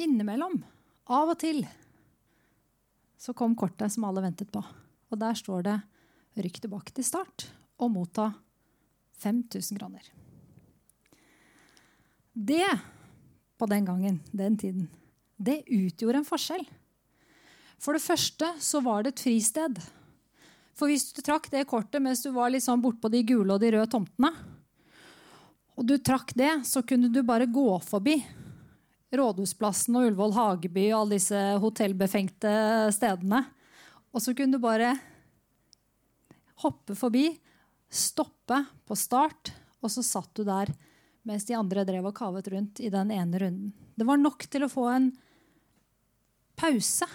innimellom, 0.01 0.57
av 1.13 1.35
og 1.35 1.39
til, 1.43 1.61
så 3.23 3.35
kom 3.35 3.55
kortet 3.55 3.93
som 3.95 4.09
alle 4.09 4.25
ventet 4.25 4.51
på. 4.51 4.63
Og 5.13 5.19
der 5.19 5.37
står 5.39 5.63
det 5.63 5.79
'rykk 6.35 6.61
tilbake 6.65 6.91
til 6.91 7.05
start' 7.07 7.51
og 7.79 7.93
motta 7.95 8.33
5000 9.23 9.79
kroner. 9.79 10.03
Det, 12.35 12.67
på 13.59 13.67
den 13.67 13.85
gangen, 13.85 14.21
den 14.33 14.57
tiden, 14.57 14.89
det 15.39 15.63
utgjorde 15.69 16.19
en 16.19 16.25
forskjell. 16.25 16.67
For 17.79 17.93
det 17.93 18.03
første 18.03 18.49
så 18.59 18.81
var 18.81 19.03
det 19.03 19.15
et 19.15 19.21
fristed. 19.21 19.79
For 20.75 20.89
hvis 20.89 21.13
du 21.13 21.21
trakk 21.23 21.51
det 21.51 21.69
kortet 21.69 22.03
mens 22.03 22.23
du 22.23 22.33
var 22.33 22.51
liksom 22.51 22.83
bortpå 22.83 23.11
de 23.11 23.23
gule 23.23 23.53
og 23.55 23.61
de 23.61 23.71
røde 23.71 23.91
tomtene, 23.91 24.33
og 25.77 25.87
du 25.87 25.99
trakk 25.99 26.35
det, 26.35 26.67
så 26.67 26.83
kunne 26.83 27.13
du 27.13 27.23
bare 27.23 27.47
gå 27.47 27.79
forbi 27.79 28.23
Rådhusplassen 29.13 29.97
og 29.99 30.07
Ullevål 30.09 30.37
Hageby 30.37 30.87
og 30.93 31.03
alle 31.03 31.19
disse 31.19 31.41
hotellbefengte 31.61 32.53
stedene. 32.97 33.43
Og 34.13 34.25
så 34.25 34.33
kunne 34.37 34.57
du 34.57 34.63
bare 34.63 34.95
hoppe 36.63 36.97
forbi, 36.97 37.27
stoppe 37.93 38.63
på 38.89 38.97
start, 38.97 39.53
og 39.83 39.93
så 39.93 40.05
satt 40.07 40.33
du 40.39 40.45
der 40.47 40.73
mens 41.29 41.45
de 41.47 41.55
andre 41.55 41.85
drev 41.87 42.09
og 42.09 42.17
kavet 42.17 42.49
rundt 42.51 42.81
i 42.83 42.91
den 42.91 43.13
ene 43.15 43.39
runden. 43.39 43.75
Det 43.95 44.07
var 44.09 44.19
nok 44.19 44.47
til 44.51 44.65
å 44.67 44.71
få 44.73 44.89
en 44.91 45.11
pause. 46.59 47.07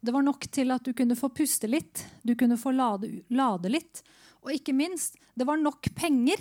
Det 0.00 0.14
var 0.14 0.24
nok 0.24 0.46
til 0.52 0.72
at 0.72 0.86
du 0.86 0.94
kunne 0.96 1.18
få 1.18 1.30
puste 1.34 1.68
litt, 1.68 2.04
du 2.22 2.36
kunne 2.38 2.58
få 2.60 2.72
lade, 2.76 3.10
lade 3.34 3.72
litt. 3.72 4.02
Og 4.46 4.54
ikke 4.54 4.76
minst, 4.76 5.18
det 5.34 5.46
var 5.48 5.58
nok 5.60 5.90
penger 5.96 6.40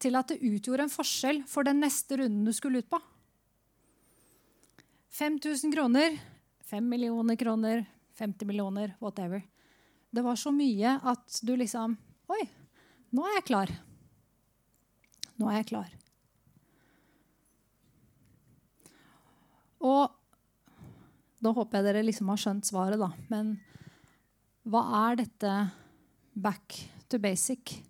til 0.00 0.16
at 0.18 0.32
det 0.32 0.40
utgjorde 0.42 0.88
en 0.88 0.92
forskjell 0.92 1.42
for 1.48 1.68
den 1.68 1.82
neste 1.84 2.18
runden 2.20 2.44
du 2.48 2.52
skulle 2.56 2.82
ut 2.82 2.90
på. 2.90 3.00
5000 5.10 5.72
kroner, 5.74 6.18
5 6.70 6.88
millioner 6.88 7.36
kroner, 7.36 7.84
50 8.18 8.46
millioner, 8.46 8.94
whatever. 9.00 9.42
Det 10.10 10.22
var 10.22 10.36
så 10.36 10.52
mye 10.54 10.98
at 11.02 11.40
du 11.42 11.56
liksom 11.56 11.96
Oi, 12.30 12.44
nå 13.10 13.24
er 13.26 13.40
jeg 13.40 13.46
klar. 13.48 13.70
Nå 15.40 15.48
er 15.50 15.56
jeg 15.58 15.66
klar. 15.72 15.88
Og 19.82 20.12
da 21.40 21.52
håper 21.56 21.80
jeg 21.80 21.88
dere 21.88 22.04
liksom 22.06 22.30
har 22.30 22.38
skjønt 22.38 22.68
svaret, 22.68 23.00
da. 23.00 23.08
Men 23.32 23.56
hva 24.68 24.84
er 25.08 25.22
dette 25.24 25.54
back 26.38 26.76
to 27.10 27.18
basic? 27.18 27.80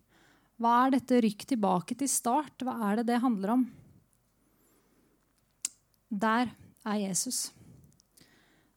Hva 0.60 0.86
er 0.86 0.96
dette 0.96 1.20
rykk 1.24 1.44
tilbake 1.52 1.98
til 1.98 2.08
start? 2.08 2.62
Hva 2.62 2.78
er 2.88 3.00
det 3.00 3.10
det 3.10 3.20
handler 3.20 3.56
om? 3.58 3.66
Der 6.08 6.54
er 6.86 7.00
Jesus. 7.02 7.50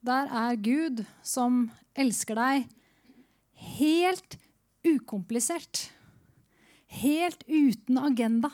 Der 0.03 0.27
er 0.27 0.59
Gud 0.59 1.03
som 1.23 1.67
elsker 1.95 2.35
deg 2.35 2.67
helt 3.77 4.37
ukomplisert. 4.83 5.87
Helt 6.93 7.45
uten 7.47 7.97
agenda. 7.97 8.51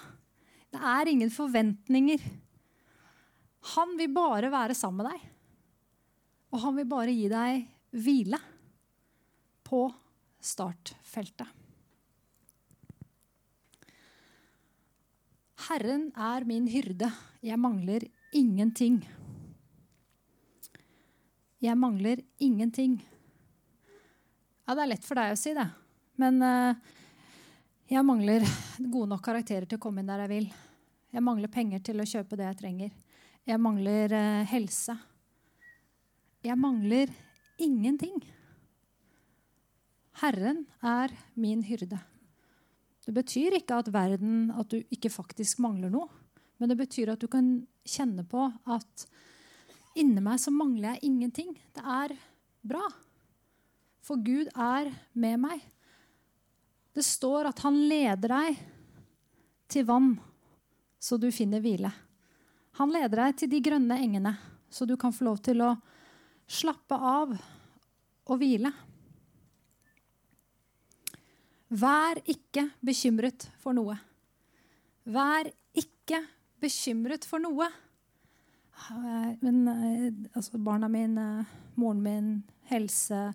Det 0.70 0.80
er 0.80 1.10
ingen 1.10 1.32
forventninger. 1.34 2.22
Han 3.76 3.98
vil 4.00 4.14
bare 4.14 4.52
være 4.54 4.78
sammen 4.78 5.04
med 5.04 5.12
deg. 5.12 5.26
Og 6.54 6.64
han 6.64 6.78
vil 6.78 6.90
bare 6.90 7.14
gi 7.14 7.28
deg 7.32 7.66
hvile 7.98 8.40
på 9.66 9.88
startfeltet. 10.42 11.50
Herren 15.70 16.08
er 16.16 16.46
min 16.48 16.70
hyrde. 16.72 17.10
Jeg 17.46 17.60
mangler 17.62 18.06
ingenting. 18.34 19.02
Jeg 21.60 21.76
mangler 21.76 22.22
ingenting. 22.40 22.94
Ja, 24.64 24.76
det 24.78 24.84
er 24.84 24.90
lett 24.94 25.04
for 25.04 25.20
deg 25.20 25.34
å 25.34 25.40
si 25.40 25.52
det. 25.58 25.66
Men 26.22 26.40
uh, 26.40 26.72
jeg 27.92 28.06
mangler 28.08 28.46
gode 28.80 29.10
nok 29.12 29.24
karakterer 29.26 29.68
til 29.68 29.76
å 29.76 29.84
komme 29.84 30.00
inn 30.00 30.08
der 30.08 30.24
jeg 30.24 30.32
vil. 30.32 30.48
Jeg 31.12 31.26
mangler 31.26 31.52
penger 31.52 31.84
til 31.84 32.00
å 32.00 32.08
kjøpe 32.08 32.40
det 32.40 32.48
jeg 32.48 32.60
trenger. 32.62 32.94
Jeg 33.44 33.60
mangler 33.60 34.16
uh, 34.16 34.48
helse. 34.48 34.96
Jeg 36.48 36.56
mangler 36.56 37.12
ingenting. 37.60 38.22
Herren 40.24 40.64
er 40.80 41.12
min 41.36 41.66
hyrde. 41.68 42.00
Det 43.04 43.18
betyr 43.20 43.60
ikke 43.60 43.82
at 43.84 43.92
verden 43.92 44.54
at 44.56 44.72
du 44.72 44.80
ikke 44.96 45.12
faktisk 45.12 45.60
mangler 45.66 45.92
noe. 45.92 46.08
Men 46.56 46.72
det 46.72 46.80
betyr 46.80 47.12
at 47.12 47.20
du 47.20 47.28
kan 47.32 47.58
kjenne 47.84 48.24
på 48.28 48.48
at 48.48 49.10
Inni 50.00 50.24
meg 50.24 50.40
så 50.40 50.52
mangler 50.54 50.96
jeg 50.96 51.10
ingenting. 51.10 51.54
Det 51.76 51.84
er 51.84 52.16
bra. 52.64 52.86
For 54.06 54.22
Gud 54.24 54.48
er 54.56 54.92
med 55.14 55.42
meg. 55.44 55.64
Det 56.96 57.04
står 57.06 57.52
at 57.52 57.62
han 57.66 57.78
leder 57.90 58.32
deg 58.32 58.62
til 59.70 59.86
vann, 59.86 60.14
så 61.00 61.20
du 61.22 61.30
finner 61.32 61.62
hvile. 61.64 61.92
Han 62.80 62.92
leder 62.96 63.26
deg 63.26 63.38
til 63.42 63.52
de 63.52 63.60
grønne 63.64 64.00
engene, 64.02 64.34
så 64.72 64.88
du 64.88 64.96
kan 65.00 65.14
få 65.14 65.28
lov 65.28 65.42
til 65.46 65.62
å 65.62 65.74
slappe 66.50 66.96
av 66.96 67.36
og 68.30 68.40
hvile. 68.42 68.72
Vær 71.70 72.18
ikke 72.26 72.66
bekymret 72.82 73.46
for 73.62 73.78
noe. 73.78 74.00
Vær 75.06 75.52
ikke 75.78 76.24
bekymret 76.62 77.28
for 77.30 77.42
noe. 77.44 77.70
Eh, 78.80 79.36
men 79.44 79.68
eh, 79.68 80.08
altså, 80.34 80.58
barna 80.58 80.88
mine, 80.92 81.46
moren 81.80 82.02
min, 82.04 82.32
helse, 82.70 83.30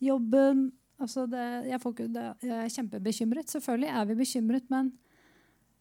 jobben 0.00 0.70
altså 1.00 1.26
det, 1.28 1.44
jeg, 1.68 1.80
får, 1.82 1.94
det, 2.08 2.26
jeg, 2.42 2.56
er 2.56 2.74
kjempebekymret. 2.74 3.52
Selvfølgelig 3.52 3.90
er 3.92 4.08
vi 4.08 4.18
bekymret, 4.20 4.68
men 4.72 4.92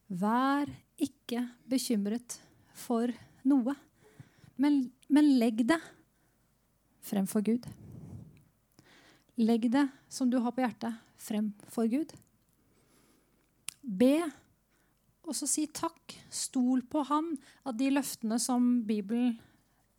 vær 0.07 0.71
ikke 0.99 1.43
bekymret 1.69 2.39
for 2.75 3.11
noe. 3.47 3.75
Men, 4.59 4.81
men 5.11 5.33
legg 5.39 5.63
det 5.67 5.79
fremfor 7.09 7.43
Gud. 7.45 7.67
Legg 9.39 9.69
det 9.71 9.85
som 10.11 10.31
du 10.31 10.39
har 10.43 10.55
på 10.55 10.63
hjertet, 10.63 10.95
fremfor 11.19 11.87
Gud. 11.91 12.11
Be 13.79 14.17
og 15.29 15.37
så 15.37 15.47
si 15.49 15.67
takk. 15.69 16.15
Stol 16.33 16.81
på 16.89 17.03
Han, 17.09 17.35
at 17.67 17.77
de 17.79 17.91
løftene 17.93 18.39
som 18.41 18.79
Bibelen 18.87 19.37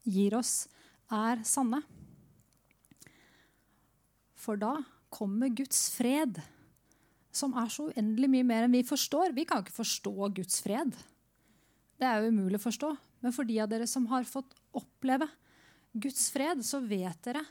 gir 0.07 0.35
oss, 0.39 0.65
er 1.11 1.43
sanne. 1.47 1.83
For 4.41 4.59
da 4.59 4.79
kommer 5.13 5.53
Guds 5.53 5.89
fred, 5.95 6.41
som 7.35 7.55
er 7.59 7.71
så 7.71 7.89
uendelig 7.91 8.31
mye 8.33 8.47
mer 8.47 8.67
enn 8.67 8.75
vi 8.75 8.83
forstår. 8.87 9.35
Vi 9.37 9.47
kan 9.47 9.63
ikke 9.63 9.81
forstå 9.81 10.31
Guds 10.39 10.61
fred. 10.65 10.95
Det 12.01 12.09
er 12.09 12.23
jo 12.23 12.33
umulig 12.33 12.59
å 12.59 12.67
forstå. 12.67 12.91
Men 13.21 13.35
for 13.37 13.47
de 13.47 13.59
av 13.61 13.69
dere 13.71 13.87
som 13.91 14.07
har 14.11 14.27
fått 14.29 14.55
oppleve 14.77 15.29
Guds 15.93 16.31
fred, 16.33 16.63
så 16.65 16.81
vet 16.83 17.19
dere 17.27 17.43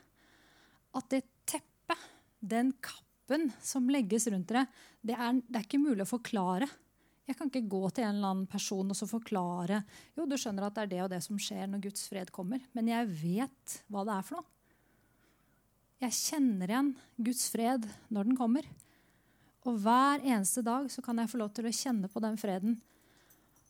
at 0.96 1.10
det 1.12 1.22
teppet, 1.46 2.08
den 2.40 2.72
kappen 2.82 3.50
som 3.62 3.88
legges 3.92 4.26
rundt 4.32 4.48
dere, 4.50 4.64
det 5.06 5.14
er, 5.14 5.38
det 5.46 5.60
er 5.60 5.66
ikke 5.68 5.82
mulig 5.82 6.02
å 6.06 6.10
forklare. 6.16 6.66
Jeg 7.30 7.38
kan 7.38 7.46
ikke 7.46 7.70
gå 7.70 7.84
til 7.94 8.02
en 8.02 8.16
eller 8.16 8.32
annen 8.32 8.46
person 8.50 8.90
og 8.90 8.96
så 8.98 9.06
forklare 9.06 9.84
jo, 10.18 10.26
du 10.26 10.34
skjønner 10.34 10.66
at 10.66 10.74
det 10.74 10.82
er 10.82 10.90
det 10.90 11.02
og 11.04 11.10
det 11.12 11.20
som 11.22 11.38
skjer 11.38 11.68
når 11.70 11.84
Guds 11.84 12.08
fred 12.10 12.32
kommer. 12.34 12.64
Men 12.74 12.90
jeg 12.90 13.06
vet 13.20 13.76
hva 13.86 14.02
det 14.08 14.16
er 14.16 14.26
for 14.26 14.40
noe. 14.40 14.48
Jeg 16.00 16.16
kjenner 16.16 16.72
igjen 16.72 16.94
Guds 17.20 17.44
fred 17.52 17.86
når 18.10 18.26
den 18.26 18.38
kommer. 18.38 18.66
Og 19.68 19.76
hver 19.84 20.24
eneste 20.24 20.64
dag 20.66 20.88
så 20.90 21.04
kan 21.04 21.20
jeg 21.20 21.30
få 21.30 21.38
lov 21.38 21.52
til 21.54 21.68
å 21.68 21.74
kjenne 21.76 22.10
på 22.10 22.22
den 22.24 22.38
freden. 22.40 22.78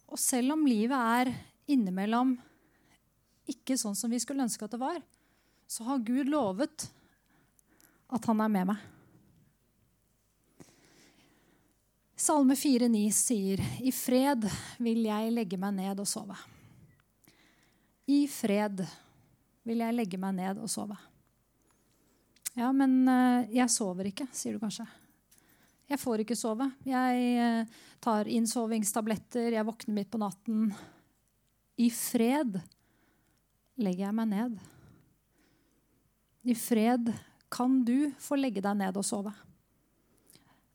Og 0.08 0.18
selv 0.18 0.54
om 0.54 0.62
livet 0.64 0.96
er 0.96 1.32
innimellom 1.70 2.36
ikke 3.50 3.76
sånn 3.78 3.98
som 3.98 4.12
vi 4.12 4.22
skulle 4.22 4.46
ønske 4.46 4.64
at 4.64 4.72
det 4.72 4.80
var, 4.80 5.02
så 5.68 5.84
har 5.90 6.06
Gud 6.06 6.30
lovet 6.30 6.86
at 8.10 8.30
han 8.30 8.40
er 8.40 8.54
med 8.56 8.72
meg. 8.72 8.88
Salme 12.20 12.52
4,9 12.52 12.98
sier, 13.16 13.60
I 13.80 13.88
fred 13.96 14.42
vil 14.84 15.06
jeg 15.06 15.30
legge 15.32 15.56
meg 15.56 15.72
ned 15.78 16.02
og 16.02 16.08
sove. 16.08 16.34
I 18.12 18.26
fred 18.28 18.82
vil 19.64 19.80
jeg 19.80 19.96
legge 19.96 20.20
meg 20.20 20.36
ned 20.36 20.60
og 20.60 20.68
sove. 20.68 20.98
Ja, 22.52 22.68
men 22.76 23.08
eh, 23.08 23.48
jeg 23.56 23.72
sover 23.72 24.12
ikke, 24.12 24.28
sier 24.36 24.52
du 24.52 24.60
kanskje. 24.60 24.84
Jeg 25.88 26.02
får 26.04 26.26
ikke 26.26 26.36
sove. 26.36 26.68
Jeg 26.84 27.24
eh, 27.40 27.82
tar 28.04 28.28
innsovingstabletter, 28.28 29.54
jeg 29.56 29.68
våkner 29.72 29.96
midt 30.02 30.12
på 30.12 30.20
natten. 30.20 30.68
I 31.80 31.88
fred 31.88 32.60
legger 33.80 34.10
jeg 34.10 34.18
meg 34.20 34.34
ned. 34.36 34.64
I 36.44 36.62
fred 36.68 37.14
kan 37.48 37.80
du 37.80 38.10
få 38.20 38.36
legge 38.36 38.60
deg 38.60 38.84
ned 38.84 39.00
og 39.00 39.08
sove. 39.08 39.32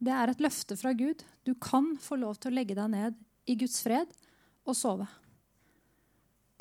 Det 0.06 0.13
er 0.13 0.30
et 0.30 0.44
løfte 0.44 0.78
fra 0.78 0.94
Gud. 0.94 1.24
Du 1.46 1.56
kan 1.58 1.96
få 2.02 2.20
lov 2.22 2.38
til 2.38 2.52
å 2.52 2.58
legge 2.60 2.78
deg 2.78 2.91
ned 2.94 3.18
i 3.50 3.56
Guds 3.58 3.80
fred 3.82 4.12
og 4.65 4.78
sove. 4.78 5.08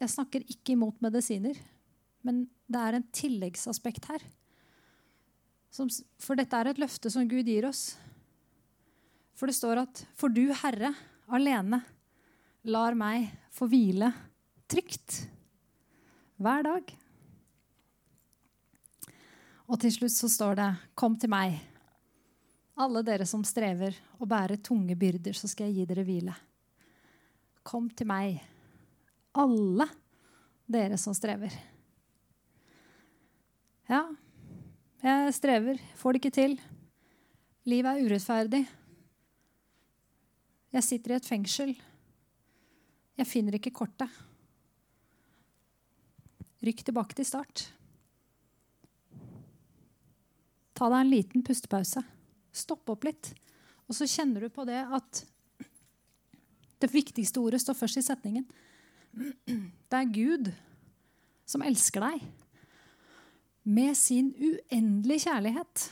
Jeg 0.01 0.11
snakker 0.11 0.47
ikke 0.51 0.75
imot 0.75 1.03
medisiner, 1.05 1.59
men 2.25 2.45
det 2.67 2.81
er 2.81 2.99
en 2.99 3.07
tilleggsaspekt 3.15 4.09
her. 4.11 4.25
for 6.19 6.37
dette 6.39 6.57
er 6.57 6.71
et 6.71 6.79
løfte 6.79 7.11
som 7.11 7.29
Gud 7.29 7.47
gir 7.47 7.67
oss. 7.67 7.97
For 9.35 9.47
det 9.47 9.57
står 9.57 9.83
at 9.83 10.07
'for 10.15 10.29
du, 10.29 10.53
Herre, 10.53 10.95
alene 11.29 11.85
lar 12.65 12.95
meg 12.95 13.31
få 13.51 13.67
hvile 13.67 14.13
trygt' 14.69 15.27
hver 16.39 16.63
dag. 16.63 16.97
Og 19.69 19.81
til 19.81 19.91
slutt 19.91 20.13
så 20.13 20.29
står 20.29 20.55
det 20.55 20.77
'Kom 20.95 21.19
til 21.19 21.31
meg, 21.31 21.74
alle 22.75 23.03
dere 23.07 23.27
som 23.27 23.45
strever 23.47 23.95
og 24.19 24.29
bærer 24.31 24.61
tunge 24.63 24.97
byrder, 24.99 25.37
så 25.37 25.49
skal 25.51 25.71
jeg 25.71 25.77
gi 25.77 25.89
dere 25.91 26.05
hvile'. 26.07 26.35
Kom 27.65 27.89
til 27.91 28.07
meg, 28.07 28.43
alle 29.35 29.87
dere 30.67 30.99
som 30.99 31.15
strever. 31.15 31.53
Ja, 33.89 34.03
jeg 35.03 35.35
strever, 35.35 35.81
får 35.97 36.13
det 36.13 36.21
ikke 36.21 36.35
til. 36.35 36.61
Livet 37.65 37.91
er 37.91 38.05
urettferdig. 38.05 38.69
Jeg 40.73 40.85
sitter 40.85 41.13
i 41.13 41.17
et 41.17 41.29
fengsel. 41.29 41.75
Jeg 43.17 43.27
finner 43.27 43.55
ikke 43.55 43.71
kortet. 43.71 44.11
Rykk 46.65 46.85
tilbake 46.85 47.15
til 47.15 47.29
start. 47.29 47.67
Ta 50.75 50.89
deg 50.91 51.01
en 51.05 51.13
liten 51.13 51.45
pustepause. 51.47 52.03
Stopp 52.55 52.95
opp 52.95 53.07
litt. 53.07 53.33
Og 53.88 53.97
så 53.99 54.09
kjenner 54.09 54.45
du 54.45 54.53
på 54.53 54.64
det 54.69 54.81
at 54.81 55.25
det 56.83 56.90
viktigste 56.93 57.40
ordet 57.43 57.62
står 57.62 57.77
først 57.79 58.01
i 58.01 58.05
setningen. 58.05 58.47
Det 59.14 59.99
er 59.99 60.14
Gud 60.14 60.51
som 61.49 61.64
elsker 61.64 62.05
deg 62.05 62.25
med 63.64 63.97
sin 63.97 64.31
uendelige 64.37 65.27
kjærlighet. 65.29 65.85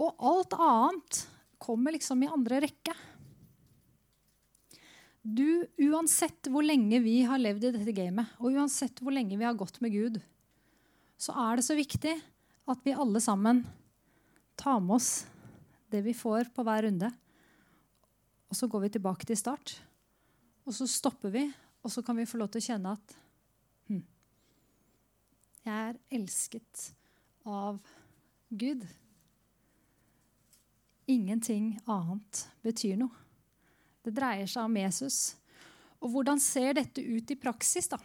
Og 0.00 0.24
alt 0.32 0.56
annet 0.56 1.22
kommer 1.62 1.94
liksom 1.94 2.22
i 2.24 2.30
andre 2.32 2.62
rekke. 2.64 2.94
Du, 5.22 5.62
uansett 5.78 6.48
hvor 6.50 6.64
lenge 6.66 6.98
vi 7.04 7.20
har 7.28 7.38
levd 7.38 7.68
i 7.68 7.74
dette 7.76 7.94
gamet, 7.94 8.32
og 8.42 8.56
uansett 8.56 8.98
hvor 8.98 9.14
lenge 9.14 9.36
vi 9.38 9.46
har 9.46 9.54
gått 9.54 9.78
med 9.84 9.94
Gud, 9.94 10.18
så 11.14 11.36
er 11.44 11.60
det 11.60 11.66
så 11.68 11.76
viktig 11.78 12.16
at 12.72 12.82
vi 12.82 12.96
alle 12.96 13.20
sammen 13.22 13.62
tar 14.58 14.80
med 14.82 14.96
oss 14.98 15.12
det 15.92 16.02
vi 16.04 16.14
får 16.16 16.50
på 16.54 16.64
hver 16.66 16.86
runde. 16.88 17.10
Og 18.50 18.56
så 18.58 18.68
går 18.68 18.86
vi 18.86 18.92
tilbake 18.96 19.28
til 19.28 19.38
start. 19.38 19.74
Og 20.66 20.74
så 20.76 20.86
stopper 20.88 21.32
vi, 21.34 21.46
og 21.82 21.90
så 21.90 22.02
kan 22.04 22.16
vi 22.18 22.28
få 22.28 22.38
lov 22.40 22.52
til 22.52 22.62
å 22.62 22.66
kjenne 22.66 22.94
at 22.94 23.14
hm, 23.88 24.02
jeg 25.64 25.88
er 25.90 25.98
elsket 26.14 26.88
av 27.48 27.80
Gud. 28.48 28.84
Ingenting 31.10 31.74
annet 31.90 32.44
betyr 32.62 33.00
noe. 33.00 33.16
Det 34.02 34.14
dreier 34.14 34.50
seg 34.50 34.66
om 34.66 34.76
Jesus. 34.78 35.18
Og 36.02 36.10
hvordan 36.14 36.40
ser 36.42 36.74
dette 36.78 37.02
ut 37.02 37.30
i 37.30 37.38
praksis? 37.38 37.88
da? 37.90 37.98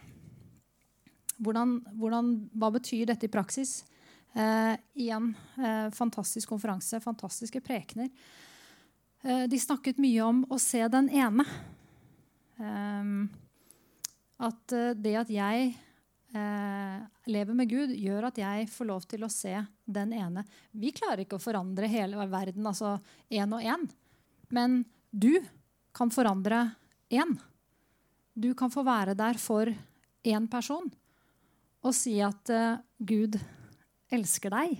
Hvordan, 1.38 1.78
hvordan, 1.98 2.32
hva 2.54 2.70
betyr 2.74 3.08
dette 3.10 3.26
i 3.26 3.32
praksis? 3.32 3.82
Eh, 4.32 4.76
igjen, 4.94 5.34
eh, 5.56 5.90
fantastisk 5.90 6.48
konferanse, 6.48 7.00
fantastiske 7.00 7.60
prekener. 7.60 8.10
Eh, 9.22 9.44
de 9.48 9.58
snakket 9.58 9.98
mye 9.98 10.22
om 10.22 10.44
å 10.50 10.58
se 10.60 10.84
den 10.88 11.08
ene. 11.10 11.44
Eh, 12.58 13.04
at 14.38 14.72
eh, 14.72 14.94
det 14.94 15.14
at 15.18 15.32
jeg 15.32 15.72
eh, 16.34 16.98
lever 17.26 17.56
med 17.56 17.70
Gud, 17.72 17.96
gjør 17.96 18.28
at 18.28 18.38
jeg 18.38 18.68
får 18.70 18.90
lov 18.92 19.08
til 19.10 19.24
å 19.24 19.32
se 19.32 19.56
den 19.84 20.12
ene. 20.12 20.44
Vi 20.70 20.92
klarer 20.92 21.24
ikke 21.24 21.40
å 21.40 21.42
forandre 21.42 21.90
hele 21.90 22.28
verden, 22.28 22.68
altså 22.68 22.98
én 23.32 23.54
og 23.56 23.64
én. 23.64 23.88
Men 24.54 24.82
du 25.10 25.40
kan 25.96 26.12
forandre 26.14 26.68
én. 27.10 27.34
Du 28.38 28.52
kan 28.54 28.70
få 28.70 28.84
være 28.86 29.16
der 29.18 29.40
for 29.40 29.72
én 30.22 30.46
person 30.50 30.86
og 31.78 31.94
si 31.94 32.16
at 32.20 32.50
Gud 32.98 33.38
Gud 33.38 33.38
elsker 34.14 34.52
deg. 34.54 34.78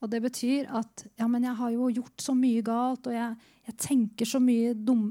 Og 0.00 0.08
det 0.12 0.22
betyr 0.24 0.70
at 0.80 1.04
ja, 1.20 1.28
men 1.28 1.44
jeg 1.44 1.58
har 1.58 1.74
jo 1.74 1.90
gjort 2.00 2.24
så 2.24 2.34
mye 2.36 2.62
galt, 2.64 3.06
og 3.06 3.14
jeg, 3.14 3.36
jeg 3.68 3.78
tenker 3.80 4.28
så 4.28 4.40
mye 4.42 4.72
dum 4.74 5.10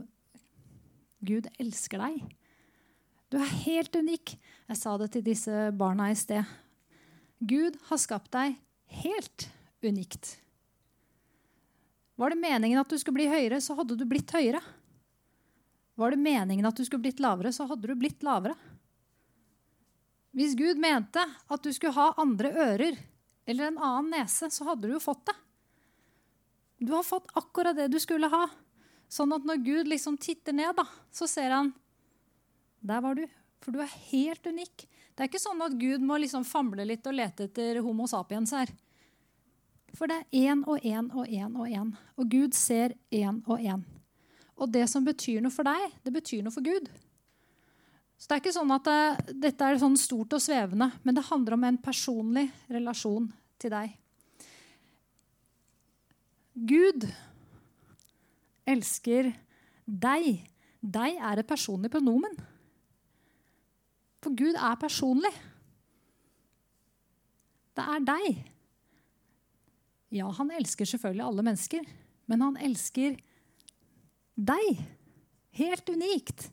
Gud 1.19 1.49
elsker 1.59 1.99
deg. 1.99 2.21
Du 3.29 3.37
er 3.37 3.57
helt 3.67 3.93
unik. 3.93 4.33
Jeg 4.71 4.79
sa 4.79 4.95
det 4.97 5.11
til 5.13 5.25
disse 5.25 5.67
barna 5.77 6.07
i 6.09 6.17
sted. 6.17 6.47
Gud 7.39 7.75
har 7.89 7.99
skapt 8.01 8.31
deg 8.33 8.55
helt 9.03 9.49
unikt. 9.85 10.37
Var 12.19 12.33
det 12.33 12.41
meningen 12.41 12.79
at 12.81 12.89
du 12.89 12.97
skulle 12.99 13.19
bli 13.19 13.29
høyere, 13.31 13.61
så 13.63 13.77
hadde 13.77 13.95
du 13.99 14.03
blitt 14.09 14.31
høyere. 14.35 14.59
Var 15.99 16.15
det 16.15 16.23
meningen 16.23 16.67
at 16.67 16.75
du 16.75 16.83
skulle 16.87 17.03
blitt 17.03 17.21
lavere, 17.23 17.51
så 17.55 17.67
hadde 17.69 17.87
du 17.87 17.95
blitt 17.99 18.23
lavere. 18.25 18.55
Hvis 20.35 20.55
Gud 20.57 20.77
mente 20.77 21.23
at 21.25 21.63
du 21.63 21.71
skulle 21.73 21.95
ha 21.97 22.13
andre 22.21 22.51
ører 22.53 22.97
eller 23.49 23.71
en 23.71 23.79
annen 23.81 24.11
nese, 24.13 24.49
så 24.53 24.67
hadde 24.67 24.87
du 24.87 24.93
jo 24.93 25.01
fått 25.01 25.25
det. 25.25 25.35
Du 26.79 26.93
har 26.93 27.03
fått 27.03 27.31
akkurat 27.33 27.75
det 27.75 27.87
du 27.91 27.97
skulle 27.99 28.29
ha. 28.31 28.45
Sånn 29.09 29.33
at 29.33 29.45
når 29.45 29.63
Gud 29.65 29.89
liksom 29.89 30.19
titter 30.21 30.53
ned, 30.53 30.75
da, 30.77 30.85
så 31.11 31.27
ser 31.27 31.49
han 31.55 31.73
Der 32.79 33.01
var 33.01 33.17
du. 33.17 33.25
For 33.59 33.75
du 33.75 33.81
er 33.83 33.95
helt 34.11 34.45
unik. 34.45 34.85
Det 35.11 35.25
er 35.25 35.27
ikke 35.27 35.41
sånn 35.41 35.59
at 35.65 35.73
Gud 35.75 36.05
må 36.05 36.15
liksom 36.21 36.45
famle 36.47 36.85
litt 36.87 37.07
og 37.09 37.17
lete 37.17 37.49
etter 37.49 37.81
Homo 37.83 38.05
sapiens 38.07 38.53
her. 38.55 38.69
For 39.97 40.07
det 40.07 40.21
er 40.21 40.51
én 40.53 40.61
og 40.63 40.85
én 40.85 41.09
og 41.11 41.27
én 41.27 41.57
og 41.57 41.67
én. 41.67 41.89
Og 42.15 42.29
Gud 42.31 42.55
ser 42.55 42.93
én 43.11 43.41
og 43.49 43.59
én. 43.59 43.81
Og 44.55 44.71
det 44.71 44.85
som 44.91 45.03
betyr 45.03 45.41
noe 45.43 45.51
for 45.51 45.67
deg, 45.67 45.97
det 46.05 46.13
betyr 46.13 46.45
noe 46.45 46.55
for 46.55 46.63
Gud. 46.63 46.87
Så 48.19 48.27
det 48.27 48.35
er 48.35 48.41
ikke 48.43 48.51
sånn 48.51 48.75
at 48.75 48.83
det, 48.83 49.35
dette 49.47 49.65
er 49.65 49.79
sånn 49.79 49.95
stort 49.99 50.35
og 50.35 50.43
svevende, 50.43 50.89
men 51.07 51.15
det 51.15 51.23
handler 51.29 51.55
om 51.55 51.65
en 51.69 51.79
personlig 51.79 52.49
relasjon 52.67 53.29
til 53.61 53.71
deg. 53.71 53.93
Gud 56.67 57.07
elsker 58.67 59.31
deg. 59.87 60.27
Deg 60.79 61.23
er 61.31 61.39
et 61.39 61.47
personlig 61.47 61.91
pronomen. 61.93 62.35
For 64.19 64.35
Gud 64.35 64.59
er 64.59 64.75
personlig. 64.79 65.31
Det 67.79 67.87
er 67.87 68.03
deg. 68.03 68.43
Ja, 70.19 70.27
han 70.35 70.51
elsker 70.59 70.89
selvfølgelig 70.89 71.23
alle 71.23 71.45
mennesker, 71.45 71.89
men 72.27 72.43
han 72.43 72.59
elsker 72.67 73.15
deg. 74.35 74.87
Helt 75.55 75.91
unikt. 75.95 76.49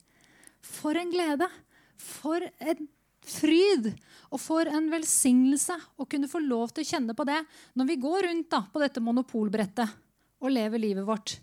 For 0.66 0.98
en 0.98 1.12
glede. 1.12 1.48
For 1.96 2.42
en 2.42 2.88
fryd. 3.26 3.90
Og 4.31 4.40
for 4.42 4.68
en 4.70 4.88
velsignelse 4.90 5.76
å 5.98 6.07
kunne 6.11 6.31
få 6.31 6.40
lov 6.42 6.74
til 6.74 6.85
å 6.85 6.90
kjenne 6.90 7.14
på 7.16 7.26
det 7.29 7.38
når 7.79 7.90
vi 7.90 7.98
går 8.02 8.26
rundt 8.29 8.50
da, 8.52 8.62
på 8.66 8.83
dette 8.83 9.02
monopolbrettet 9.02 10.02
og 10.42 10.52
lever 10.52 10.83
livet 10.83 11.07
vårt. 11.07 11.37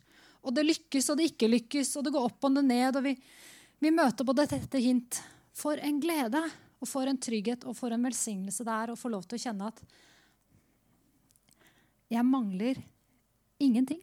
Og 0.43 0.51
det 0.55 0.65
lykkes 0.67 1.09
og 1.11 1.19
det 1.19 1.29
ikke 1.31 1.49
lykkes, 1.49 1.93
og 1.97 2.05
det 2.05 2.13
går 2.13 2.27
opp 2.27 2.47
og 2.47 2.57
det 2.57 2.65
ned. 2.67 2.99
Og 2.99 3.05
vi, 3.05 3.13
vi 3.79 3.91
møter 3.95 4.27
på 4.27 4.35
dette 4.35 4.81
hint. 4.83 5.21
For 5.55 5.79
en 5.79 5.99
glede 6.03 6.41
og 6.83 6.89
for 6.89 7.07
en 7.07 7.19
trygghet 7.19 7.63
og 7.69 7.77
for 7.77 7.93
en 7.95 8.03
velsignelse 8.03 8.65
det 8.65 8.73
er 8.73 8.91
å 8.91 8.99
få 8.99 9.11
lov 9.13 9.27
til 9.27 9.39
å 9.39 9.43
kjenne 9.45 9.69
at 9.69 9.83
Jeg 12.11 12.25
mangler 12.27 12.77
ingenting. 13.63 14.01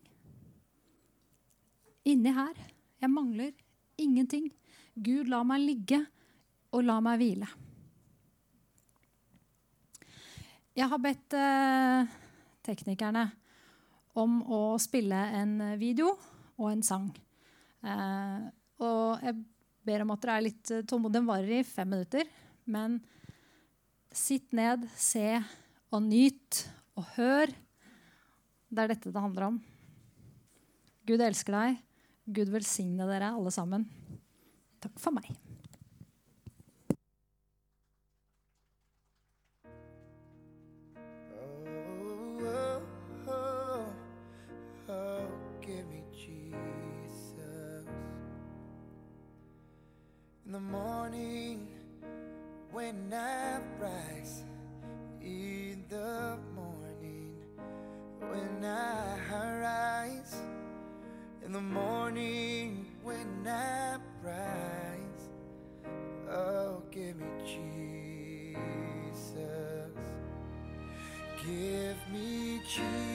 Inni 2.09 2.33
her. 2.35 2.57
Jeg 2.99 3.11
mangler 3.13 3.53
ingenting. 4.01 4.49
Gud, 4.95 5.29
la 5.31 5.43
meg 5.47 5.63
ligge, 5.63 6.01
og 6.75 6.85
la 6.87 6.99
meg 7.03 7.21
hvile. 7.21 7.49
Jeg 10.79 10.87
har 10.91 11.03
bedt 11.03 11.35
eh, 11.37 12.11
teknikerne 12.65 13.25
om 14.19 14.41
å 14.47 14.61
spille 14.81 15.19
en 15.41 15.57
video 15.81 16.13
og 16.59 16.71
en 16.71 16.85
sang. 16.87 17.09
Eh, 17.83 18.45
og 18.81 19.25
jeg 19.27 19.41
ber 19.87 20.05
om 20.05 20.15
at 20.15 20.23
dere 20.25 20.37
er 20.39 20.47
litt 20.47 20.73
tålmodige. 20.89 21.19
Den 21.19 21.29
varer 21.29 21.57
i 21.59 21.67
fem 21.67 21.91
minutter. 21.91 22.31
Men 22.71 23.01
sitt 24.15 24.55
ned, 24.57 24.87
se 24.97 25.41
og 25.91 26.05
nyt 26.07 26.65
og 26.99 27.07
hør. 27.17 27.53
Det 28.71 28.85
er 28.85 28.95
dette 28.95 29.13
det 29.13 29.25
handler 29.27 29.51
om. 29.51 29.63
Gud 31.09 31.23
elsker 31.25 31.57
deg. 31.57 31.81
Gud 32.31 32.53
velsigne 32.55 33.09
dere 33.11 33.35
alle 33.35 33.51
sammen. 33.55 33.89
Give 45.61 45.87
me 45.89 46.03
Jesus. 46.13 47.87
In 50.47 50.53
the 50.53 50.61
morning, 50.61 51.69
when 52.73 53.13
I 53.13 53.61
rise, 53.79 54.43
in 55.21 55.85
the 55.89 56.39
morning, 56.57 57.37
when 58.19 58.65
I 58.65 59.61
rise, 59.61 60.35
in 61.45 61.53
the 61.53 61.61
morning, 61.61 62.87
when 63.05 63.47
I 63.47 63.80
choose 72.71 73.10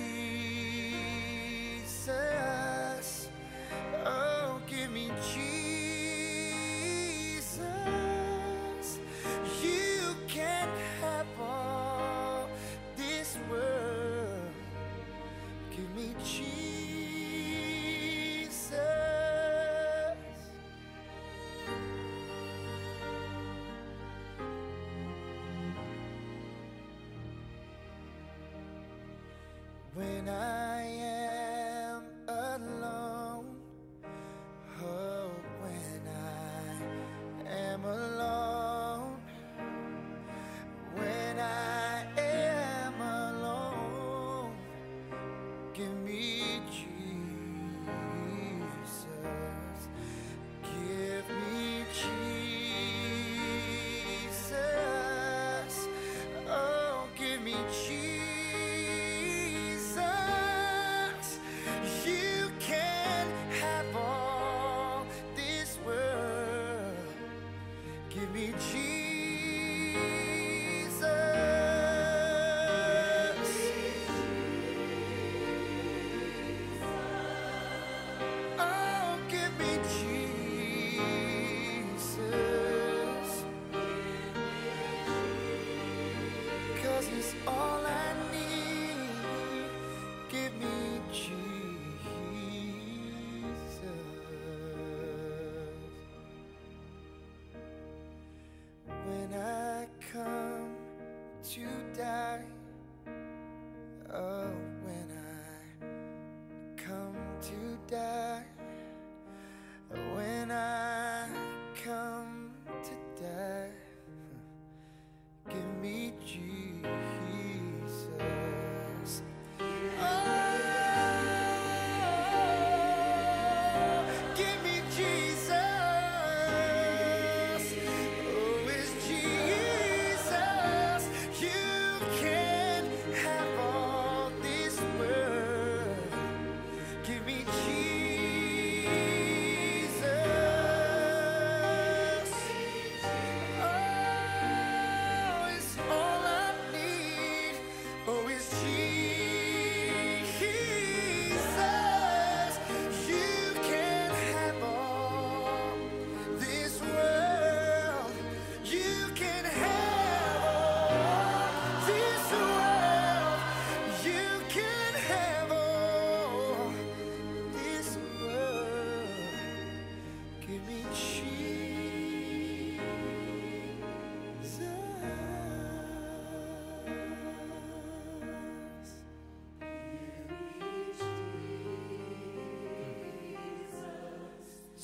give 45.76 45.92
me 46.06 46.25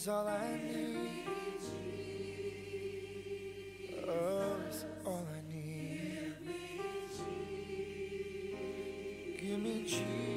It's 0.02 0.08
all 0.08 0.28
I 0.28 0.60
need. 0.66 1.12
Oh, 4.10 4.56
it's 4.68 4.86
all 5.06 5.28
I 5.30 5.54
need. 5.54 6.34
Give 9.40 9.60
me 9.60 9.84
Jesus. 9.84 10.31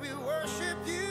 We 0.00 0.14
worship 0.14 0.78
you. 0.86 1.07